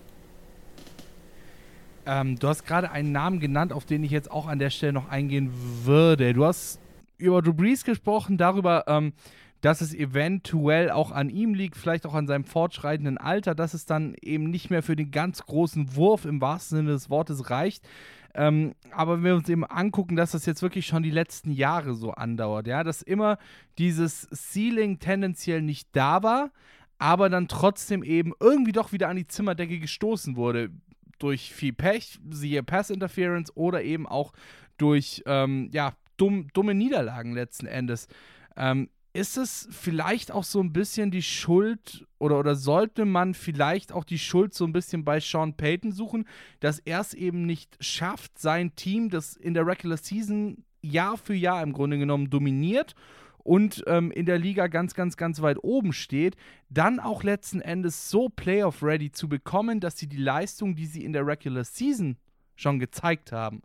[2.07, 4.93] Ähm, du hast gerade einen Namen genannt, auf den ich jetzt auch an der Stelle
[4.93, 5.53] noch eingehen
[5.85, 6.33] würde.
[6.33, 6.81] Du hast
[7.19, 9.13] über Drew Brees gesprochen, darüber, ähm,
[9.61, 13.85] dass es eventuell auch an ihm liegt, vielleicht auch an seinem fortschreitenden Alter, dass es
[13.85, 17.87] dann eben nicht mehr für den ganz großen Wurf im wahrsten Sinne des Wortes reicht.
[18.35, 21.95] Ähm, aber wenn wir uns eben angucken, dass das jetzt wirklich schon die letzten Jahre
[21.95, 23.39] so andauert, ja, dass immer
[23.79, 26.51] dieses Ceiling tendenziell nicht da war,
[26.99, 30.71] aber dann trotzdem eben irgendwie doch wieder an die Zimmerdecke gestoßen wurde.
[31.19, 34.33] Durch viel Pech, siehe Pass Interference oder eben auch
[34.77, 38.07] durch ähm, ja, dumm, dumme Niederlagen letzten Endes.
[38.57, 43.93] Ähm, ist es vielleicht auch so ein bisschen die Schuld oder, oder sollte man vielleicht
[43.93, 46.27] auch die Schuld so ein bisschen bei Sean Payton suchen,
[46.61, 51.35] dass er es eben nicht schafft, sein Team, das in der Regular Season Jahr für
[51.35, 52.95] Jahr im Grunde genommen dominiert
[53.43, 56.37] und ähm, in der Liga ganz, ganz, ganz weit oben steht,
[56.69, 61.13] dann auch letzten Endes so Playoff-ready zu bekommen, dass sie die Leistung, die sie in
[61.13, 62.17] der Regular Season
[62.55, 63.63] schon gezeigt haben,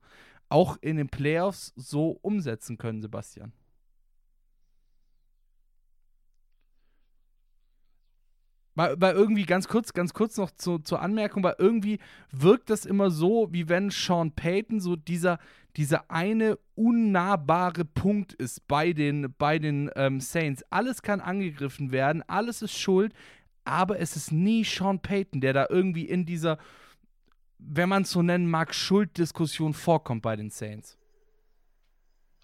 [0.49, 3.51] auch in den Playoffs so umsetzen können, Sebastian.
[8.75, 11.99] Weil, weil irgendwie ganz kurz, ganz kurz noch zu, zur Anmerkung, weil irgendwie
[12.31, 15.39] wirkt das immer so, wie wenn Sean Payton so dieser,
[15.77, 20.63] dieser eine unnahbare Punkt ist bei den, bei den ähm, Saints.
[20.69, 23.13] Alles kann angegriffen werden, alles ist schuld,
[23.63, 26.57] aber es ist nie Sean Payton, der da irgendwie in dieser,
[27.57, 30.97] wenn man es so nennen mag, Schulddiskussion vorkommt bei den Saints.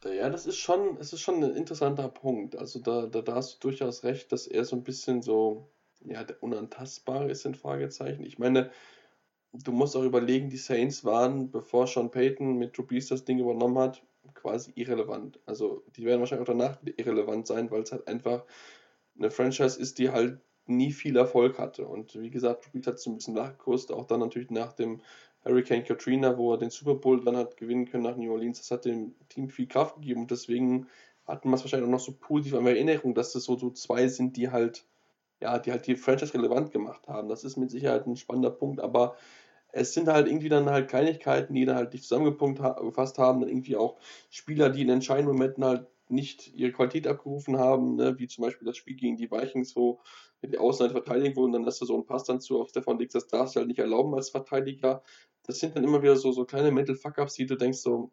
[0.03, 2.55] Ja, das ist schon, es ist schon ein interessanter Punkt.
[2.55, 5.69] Also da, da, da hast du durchaus recht, dass er so ein bisschen so
[6.05, 8.23] ja, der Unantastbare ist ein Fragezeichen.
[8.23, 8.71] Ich meine,
[9.53, 13.39] du musst auch überlegen, die Saints waren, bevor Sean Payton mit Drew Brees das Ding
[13.39, 15.39] übernommen hat, quasi irrelevant.
[15.45, 18.45] Also die werden wahrscheinlich auch danach irrelevant sein, weil es halt einfach
[19.17, 21.85] eine Franchise ist, die halt nie viel Erfolg hatte.
[21.85, 25.01] Und wie gesagt, Drew Brees hat es ein bisschen nachgekostet, auch dann natürlich nach dem
[25.43, 28.59] Hurricane Katrina, wo er den Super Bowl dann hat gewinnen können nach New Orleans.
[28.59, 30.87] Das hat dem Team viel Kraft gegeben und deswegen
[31.25, 34.07] hatten wir es wahrscheinlich auch noch so positiv in Erinnerung, dass das so, so zwei
[34.07, 34.85] sind, die halt
[35.41, 37.29] ja, die halt die Franchise relevant gemacht haben.
[37.29, 39.15] Das ist mit Sicherheit ein spannender Punkt, aber
[39.73, 43.77] es sind halt irgendwie dann halt Kleinigkeiten, die dann halt nicht zusammengefasst haben, dann irgendwie
[43.77, 43.97] auch
[44.29, 48.19] Spieler, die in entscheidenden Momenten halt nicht ihre Qualität abgerufen haben, ne?
[48.19, 50.01] wie zum Beispiel das Spiel gegen die Vikings, wo
[50.43, 53.13] die Außenseite verteidigt wurden, dann lässt du so einen Pass dann zu auf Stefan Dix,
[53.13, 55.03] das darfst du halt nicht erlauben als Verteidiger.
[55.43, 58.11] Das sind dann immer wieder so, so kleine Mental Fuck-Ups, die du denkst so,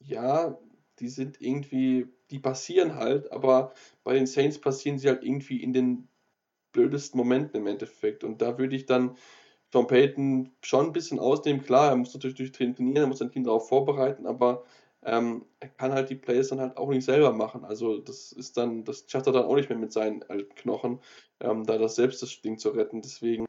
[0.00, 0.58] ja,
[0.98, 3.72] die sind irgendwie, die passieren halt, aber
[4.04, 6.09] bei den Saints passieren sie halt irgendwie in den
[6.72, 8.24] blödesten Momenten im Endeffekt.
[8.24, 9.16] Und da würde ich dann
[9.72, 11.62] John Payton schon ein bisschen ausnehmen.
[11.62, 14.64] Klar, er muss natürlich durch trainieren, er muss sein Team darauf vorbereiten, aber
[15.02, 17.64] ähm, er kann halt die Plays dann halt auch nicht selber machen.
[17.64, 21.00] Also das ist dann, das schafft er dann auch nicht mehr mit seinen alten Knochen,
[21.40, 23.00] ähm, da das selbst das Ding zu retten.
[23.00, 23.46] Deswegen,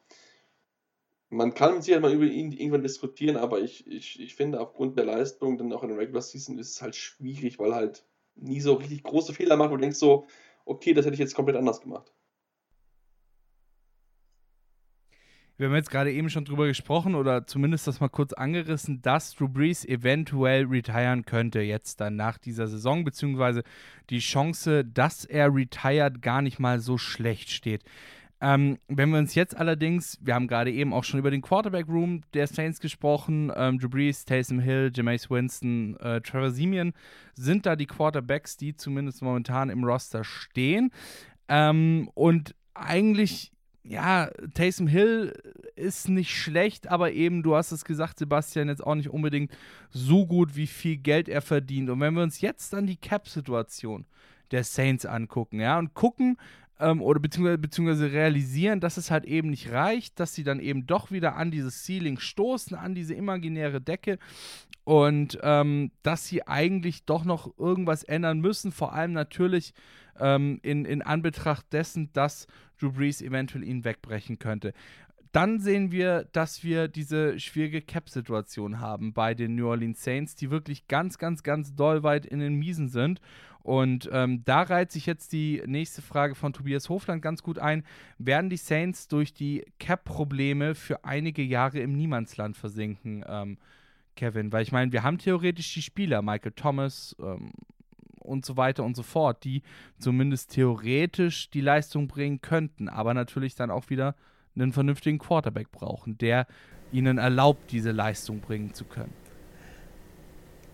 [1.30, 4.98] man kann mit Sicherheit mal über ihn irgendwann diskutieren, aber ich, ich, ich finde, aufgrund
[4.98, 8.06] der Leistung, dann auch in der Regular Season, ist es halt schwierig, weil halt
[8.36, 10.26] nie so richtig große Fehler macht, du denkst so,
[10.66, 12.14] okay, das hätte ich jetzt komplett anders gemacht.
[15.62, 19.36] Wir haben jetzt gerade eben schon drüber gesprochen oder zumindest das mal kurz angerissen, dass
[19.36, 23.62] Drew Brees eventuell retiren könnte jetzt dann nach dieser Saison, beziehungsweise
[24.10, 27.84] die Chance, dass er retired, gar nicht mal so schlecht steht.
[28.42, 31.88] Ähm, wenn wir uns jetzt allerdings, wir haben gerade eben auch schon über den Quarterback
[31.88, 36.92] Room der Saints gesprochen, ähm, Drew Brees, Taysom Hill, Jameis Winston, äh, Trevor Simeon
[37.36, 40.90] sind da die Quarterbacks, die zumindest momentan im Roster stehen.
[41.48, 43.52] Ähm, und eigentlich
[43.84, 45.34] ja, Taysom Hill
[45.76, 49.52] ist nicht schlecht, aber eben, du hast es gesagt, Sebastian, jetzt auch nicht unbedingt
[49.90, 51.90] so gut, wie viel Geld er verdient.
[51.90, 54.06] Und wenn wir uns jetzt dann die Cap-Situation
[54.52, 56.38] der Saints angucken, ja, und gucken,
[56.80, 60.86] ähm, oder beziehungsweise, beziehungsweise realisieren, dass es halt eben nicht reicht, dass sie dann eben
[60.86, 64.20] doch wieder an dieses Ceiling stoßen, an diese imaginäre Decke
[64.84, 69.74] und ähm, dass sie eigentlich doch noch irgendwas ändern müssen, vor allem natürlich
[70.20, 72.48] ähm, in, in Anbetracht dessen, dass
[72.80, 74.74] Drew Brees eventuell ihn wegbrechen könnte.
[75.32, 80.52] Dann sehen wir, dass wir diese schwierige Cap-Situation haben bei den New Orleans Saints, die
[80.52, 83.22] wirklich ganz, ganz, ganz doll weit in den Miesen sind.
[83.64, 87.84] Und ähm, da reiht sich jetzt die nächste Frage von Tobias Hofland ganz gut ein.
[88.18, 93.58] Werden die Saints durch die Cap-Probleme für einige Jahre im Niemandsland versinken, ähm,
[94.16, 94.52] Kevin?
[94.52, 97.52] Weil ich meine, wir haben theoretisch die Spieler, Michael Thomas, ähm,
[98.32, 99.62] und so weiter und so fort, die
[100.00, 104.16] zumindest theoretisch die Leistung bringen könnten, aber natürlich dann auch wieder
[104.56, 106.48] einen vernünftigen Quarterback brauchen, der
[106.92, 109.14] ihnen erlaubt, diese Leistung bringen zu können.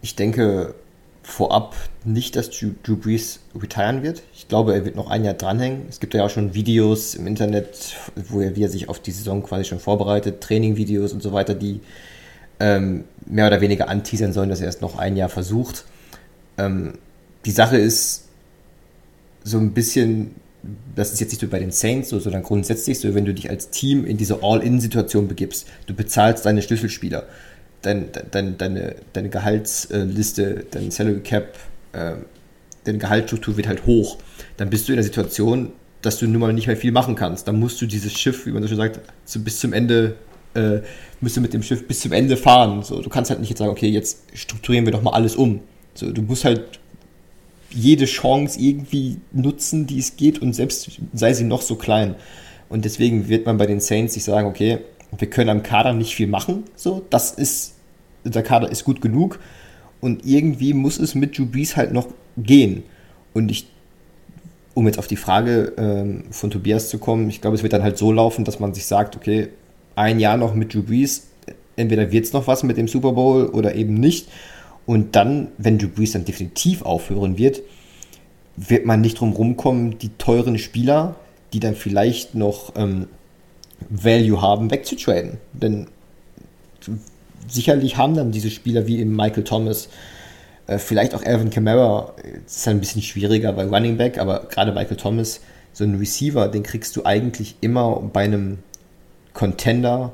[0.02, 0.76] Ich denke
[1.24, 4.24] vorab nicht, dass Drew, Brees retiren wird.
[4.34, 5.86] Ich glaube, er wird noch ein Jahr dranhängen.
[5.90, 9.12] Es gibt ja auch schon Videos im Internet, wo er, wie er sich auf die
[9.12, 11.82] Saison quasi schon vorbereitet, Trainingvideos und so weiter, die
[12.60, 15.86] ähm, mehr oder weniger anteasern sollen, dass er es noch ein Jahr versucht.
[16.58, 16.94] Ähm,
[17.46, 18.26] die Sache ist
[19.44, 20.36] so ein bisschen,
[20.96, 23.50] das ist jetzt nicht so bei den Saints so, sondern grundsätzlich so, wenn du dich
[23.50, 27.26] als Team in diese All-In-Situation begibst, du bezahlst deine Schlüsselspieler,
[27.82, 31.58] dein, dein, deine, deine Gehaltsliste, dein Salary Cap,
[31.94, 32.14] äh,
[32.84, 34.18] deine Gehaltsstruktur wird halt hoch,
[34.58, 35.72] dann bist du in der Situation,
[36.02, 37.48] dass du nun mal nicht mehr viel machen kannst.
[37.48, 40.16] Dann musst du dieses Schiff, wie man so schon sagt, so bis zum Ende
[40.54, 40.80] äh,
[41.22, 42.84] müsst du mit dem Schiff bis zum Ende fahren.
[42.84, 45.62] So, du kannst halt nicht jetzt sagen, okay, jetzt strukturieren wir doch mal alles um.
[45.96, 46.80] So, du musst halt
[47.70, 52.16] jede Chance irgendwie nutzen, die es geht und selbst sei sie noch so klein.
[52.70, 54.80] Und deswegen wird man bei den Saints sich sagen, okay,
[55.18, 57.76] wir können am Kader nicht viel machen, so, das ist,
[58.24, 59.40] der Kader ist gut genug
[60.02, 62.84] und irgendwie muss es mit Brees halt noch gehen.
[63.34, 63.68] Und ich,
[64.74, 67.84] um jetzt auf die Frage ähm, von Tobias zu kommen, ich glaube, es wird dann
[67.84, 69.50] halt so laufen, dass man sich sagt, okay,
[69.96, 71.28] ein Jahr noch mit Brees,
[71.76, 74.28] entweder wird es noch was mit dem Super Bowl oder eben nicht.
[74.88, 77.62] Und dann, wenn Brees dann definitiv aufhören wird,
[78.56, 81.16] wird man nicht drum rumkommen, die teuren Spieler,
[81.54, 83.08] die dann vielleicht noch ähm,
[83.90, 85.38] Value haben, wegzutraden.
[85.54, 85.88] Denn
[87.48, 89.90] sicherlich haben dann diese Spieler wie eben Michael Thomas,
[90.68, 92.14] äh, vielleicht auch Alvin Kamara,
[92.46, 95.42] das ist ein bisschen schwieriger bei Running Back, aber gerade Michael Thomas,
[95.74, 98.60] so ein Receiver, den kriegst du eigentlich immer bei einem
[99.34, 100.14] Contender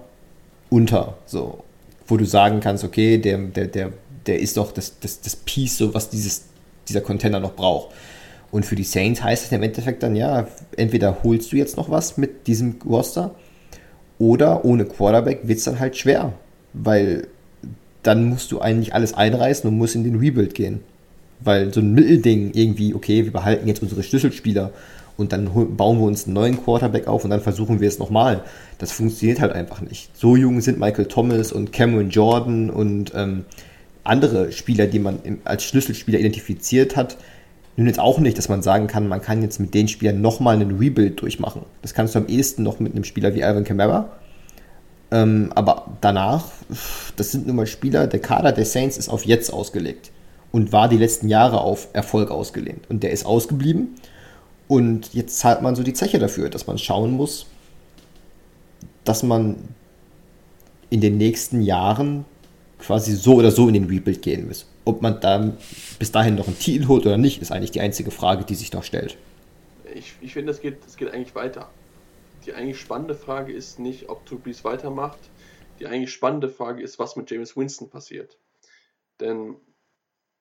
[0.69, 1.63] unter, so,
[2.07, 3.93] wo du sagen kannst, okay, der, der, der
[4.26, 6.43] der ist doch das, das, das Piece, so was dieses,
[6.88, 7.93] dieser Container noch braucht.
[8.51, 10.47] Und für die Saints heißt es im Endeffekt dann, ja,
[10.78, 13.34] entweder holst du jetzt noch was mit diesem Roster
[14.19, 16.34] oder ohne Quarterback wird es dann halt schwer,
[16.74, 17.28] weil
[18.03, 20.82] dann musst du eigentlich alles einreißen und musst in den Rebuild gehen.
[21.39, 24.71] Weil so ein Mittelding irgendwie, okay, wir behalten jetzt unsere Schlüsselspieler
[25.17, 28.43] und dann bauen wir uns einen neuen Quarterback auf und dann versuchen wir es nochmal.
[28.78, 30.15] Das funktioniert halt einfach nicht.
[30.17, 33.45] So jung sind Michael Thomas und Cameron Jordan und ähm,
[34.03, 37.17] andere Spieler, die man als Schlüsselspieler identifiziert hat,
[37.75, 40.55] nun jetzt auch nicht, dass man sagen kann, man kann jetzt mit den Spielern nochmal
[40.55, 41.63] einen Rebuild durchmachen.
[41.81, 44.09] Das kannst du am ehesten noch mit einem Spieler wie Alvin Kamara.
[45.11, 46.45] Ähm, aber danach,
[47.15, 50.11] das sind nun mal Spieler, der Kader der Saints ist auf jetzt ausgelegt
[50.51, 52.89] und war die letzten Jahre auf Erfolg ausgelehnt.
[52.89, 53.95] Und der ist ausgeblieben.
[54.67, 57.47] Und jetzt zahlt man so die Zeche dafür, dass man schauen muss,
[59.03, 59.55] dass man
[60.89, 62.25] in den nächsten Jahren
[62.84, 64.67] quasi so oder so in den Rebuild gehen muss.
[64.86, 65.57] Ob man dann
[65.99, 68.73] bis dahin noch einen Titel holt oder nicht, ist eigentlich die einzige Frage, die sich
[68.73, 69.17] noch stellt.
[69.95, 71.69] Ich, ich finde, das geht, das geht eigentlich weiter.
[72.45, 75.19] die eigentlich spannende Frage ist nicht, ob Drew weitermacht.
[75.79, 78.38] Die eigentlich spannende Frage ist, was mit James Winston passiert.
[79.19, 79.55] Denn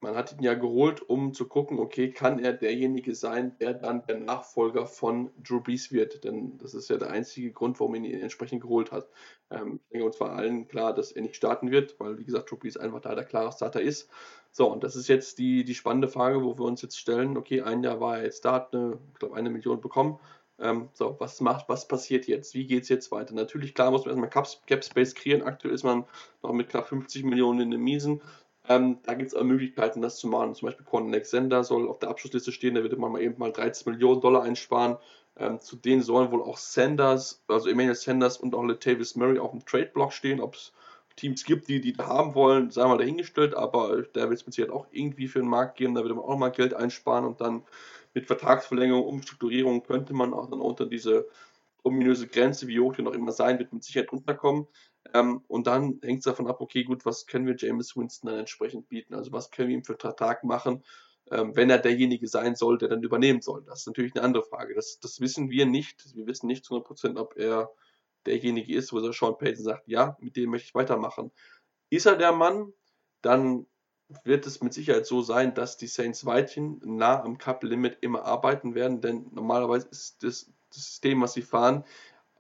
[0.02, 4.04] man hat ihn ja geholt, um zu gucken, okay, kann er derjenige sein, der dann
[4.06, 6.24] der Nachfolger von Drew Brees wird?
[6.24, 9.08] Denn das ist ja der einzige Grund, warum man ihn entsprechend geholt hat.
[9.50, 12.50] Ähm, ich denke, uns war allen klar, dass er nicht starten wird, weil, wie gesagt,
[12.50, 14.10] Drew Brees einfach da der klare Starter ist.
[14.50, 17.62] So, und das ist jetzt die, die spannende Frage, wo wir uns jetzt stellen, okay,
[17.62, 20.18] ein Jahr war er jetzt da, hat eine, ich glaube, eine Million bekommen.
[20.58, 22.54] Ähm, so, was macht, was passiert jetzt?
[22.54, 23.34] Wie geht es jetzt weiter?
[23.34, 25.42] Natürlich, klar, muss man erstmal Cap, Cap Space kreieren.
[25.42, 26.04] Aktuell ist man
[26.42, 28.20] noch mit knapp 50 Millionen in den Miesen.
[28.76, 30.54] Ähm, da gibt es auch Möglichkeiten, das zu machen.
[30.54, 33.52] Zum Beispiel Con Alexander soll auf der Abschlussliste stehen, da würde man mal eben mal
[33.52, 34.96] 13 Millionen Dollar einsparen.
[35.36, 39.50] Ähm, zu denen sollen wohl auch Sanders, also Emmanuel Sanders und auch Latavius Murray auf
[39.50, 40.40] dem Trade-Block stehen.
[40.40, 40.72] Ob es
[41.16, 44.74] Teams gibt, die die haben wollen, sei mal dahingestellt, aber da wird es mit Sicherheit
[44.74, 47.62] auch irgendwie für den Markt geben, da würde man auch mal Geld einsparen und dann
[48.14, 51.28] mit Vertragsverlängerung, Umstrukturierung könnte man auch dann unter diese
[51.82, 54.66] ominöse Grenze, wie hoch die noch immer sein wird, mit Sicherheit runterkommen.
[55.14, 58.40] Ähm, und dann hängt es davon ab, okay, gut, was können wir James Winston dann
[58.40, 59.14] entsprechend bieten?
[59.14, 60.84] Also was können wir ihm für einen Vertrag machen,
[61.30, 63.62] ähm, wenn er derjenige sein soll, der dann übernehmen soll?
[63.64, 64.74] Das ist natürlich eine andere Frage.
[64.74, 66.14] Das, das wissen wir nicht.
[66.14, 67.70] Wir wissen nicht zu 100%, ob er
[68.26, 71.32] derjenige ist, wo der Sean Payton sagt, ja, mit dem möchte ich weitermachen.
[71.90, 72.72] Ist er der Mann,
[73.20, 73.66] dann
[74.24, 78.74] wird es mit Sicherheit so sein, dass die Saints weithin nah am Cup-Limit immer arbeiten
[78.74, 81.84] werden, denn normalerweise ist das, das System, was sie fahren,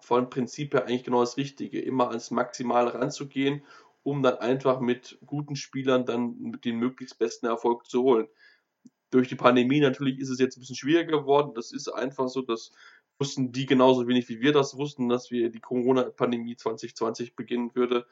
[0.02, 3.64] von Prinzip her eigentlich genau das Richtige, immer ans Maximale ranzugehen,
[4.02, 8.28] um dann einfach mit guten Spielern dann den möglichst besten Erfolg zu holen.
[9.10, 11.52] Durch die Pandemie natürlich ist es jetzt ein bisschen schwieriger geworden.
[11.54, 12.72] Das ist einfach so, dass
[13.18, 18.06] wussten die genauso wenig wie wir das wussten, dass wir die Corona-Pandemie 2020 beginnen würde.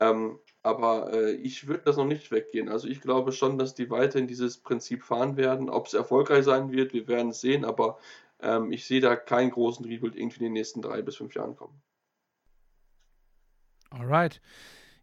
[0.00, 2.68] Ähm, aber äh, ich würde das noch nicht weggehen.
[2.68, 5.70] Also ich glaube schon, dass die weiterhin dieses Prinzip fahren werden.
[5.70, 7.98] Ob es erfolgreich sein wird, wir werden es sehen, aber
[8.40, 11.56] ähm, ich sehe da keinen großen Rebuild irgendwie in den nächsten drei bis fünf Jahren
[11.56, 11.80] kommen.
[13.90, 14.40] Alright.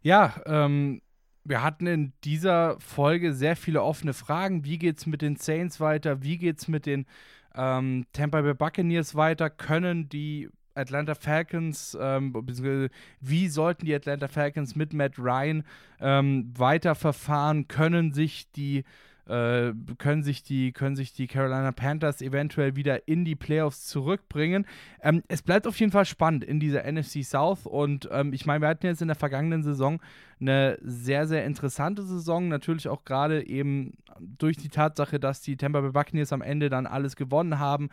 [0.02, 1.00] Ja, ähm,
[1.44, 4.64] wir hatten in dieser Folge sehr viele offene Fragen.
[4.64, 6.22] Wie geht es mit den Saints weiter?
[6.22, 7.06] Wie geht es mit den
[7.54, 9.50] ähm, Tampa Bay Buccaneers weiter?
[9.50, 12.34] Können die Atlanta Falcons, ähm,
[13.20, 15.64] wie sollten die Atlanta Falcons mit Matt Ryan
[16.00, 17.68] ähm, weiterverfahren?
[17.68, 18.84] Können sich die
[19.28, 24.66] äh, können, sich die, können sich die Carolina Panthers eventuell wieder in die Playoffs zurückbringen.
[25.02, 28.60] Ähm, es bleibt auf jeden Fall spannend in dieser NFC South und ähm, ich meine,
[28.62, 30.00] wir hatten jetzt in der vergangenen Saison
[30.40, 32.48] eine sehr, sehr interessante Saison.
[32.48, 36.86] Natürlich auch gerade eben durch die Tatsache, dass die Tampa Bay Buccaneers am Ende dann
[36.86, 37.88] alles gewonnen haben,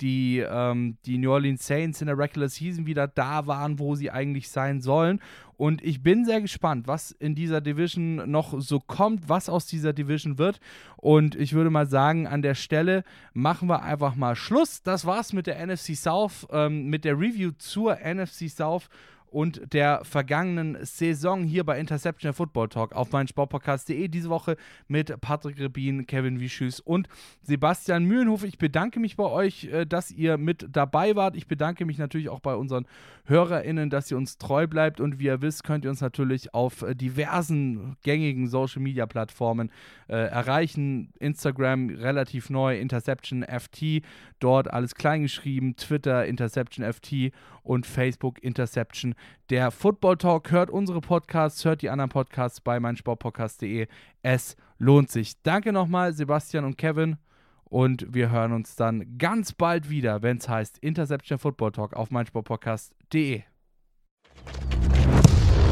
[0.00, 4.10] die, ähm, die New Orleans Saints in der Regular Season wieder da waren, wo sie
[4.10, 5.20] eigentlich sein sollen.
[5.56, 9.92] Und ich bin sehr gespannt, was in dieser Division noch so kommt, was aus dieser
[9.92, 10.60] Division wird.
[10.96, 14.82] Und ich würde mal sagen, an der Stelle machen wir einfach mal Schluss.
[14.82, 18.88] Das war's mit der NFC South, ähm, mit der Review zur NFC South
[19.30, 24.08] und der vergangenen Saison hier bei Interception Football Talk auf meinsportpodcast.de.
[24.08, 24.56] Diese Woche
[24.88, 27.08] mit Patrick Rebin, Kevin Wischüs und
[27.42, 28.44] Sebastian Mühlenhof.
[28.44, 31.36] Ich bedanke mich bei euch, äh, dass ihr mit dabei wart.
[31.36, 32.86] Ich bedanke mich natürlich auch bei unseren
[33.26, 35.00] HörerInnen, dass ihr uns treu bleibt.
[35.00, 39.70] Und wie ihr wisst, könnt ihr uns natürlich auf äh, diversen gängigen Social Media Plattformen
[40.08, 41.12] äh, erreichen.
[41.18, 44.02] Instagram relativ neu, Interception FT,
[44.38, 45.76] dort alles kleingeschrieben.
[45.76, 49.14] Twitter Interception FT und Facebook Interception.
[49.50, 53.86] Der Football Talk hört unsere Podcasts, hört die anderen Podcasts bei meinsportpodcast.de.
[54.22, 55.40] Es lohnt sich.
[55.42, 57.16] Danke nochmal, Sebastian und Kevin.
[57.64, 62.10] Und wir hören uns dann ganz bald wieder, wenn es heißt Interception Football Talk auf
[62.10, 63.42] meinsportpodcast.de.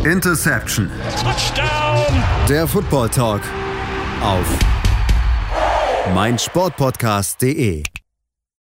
[0.05, 0.91] Interception.
[1.23, 2.23] Touchdown.
[2.49, 3.41] Der Football Talk
[4.21, 4.59] auf
[6.13, 7.85] meinsportpodcast.de.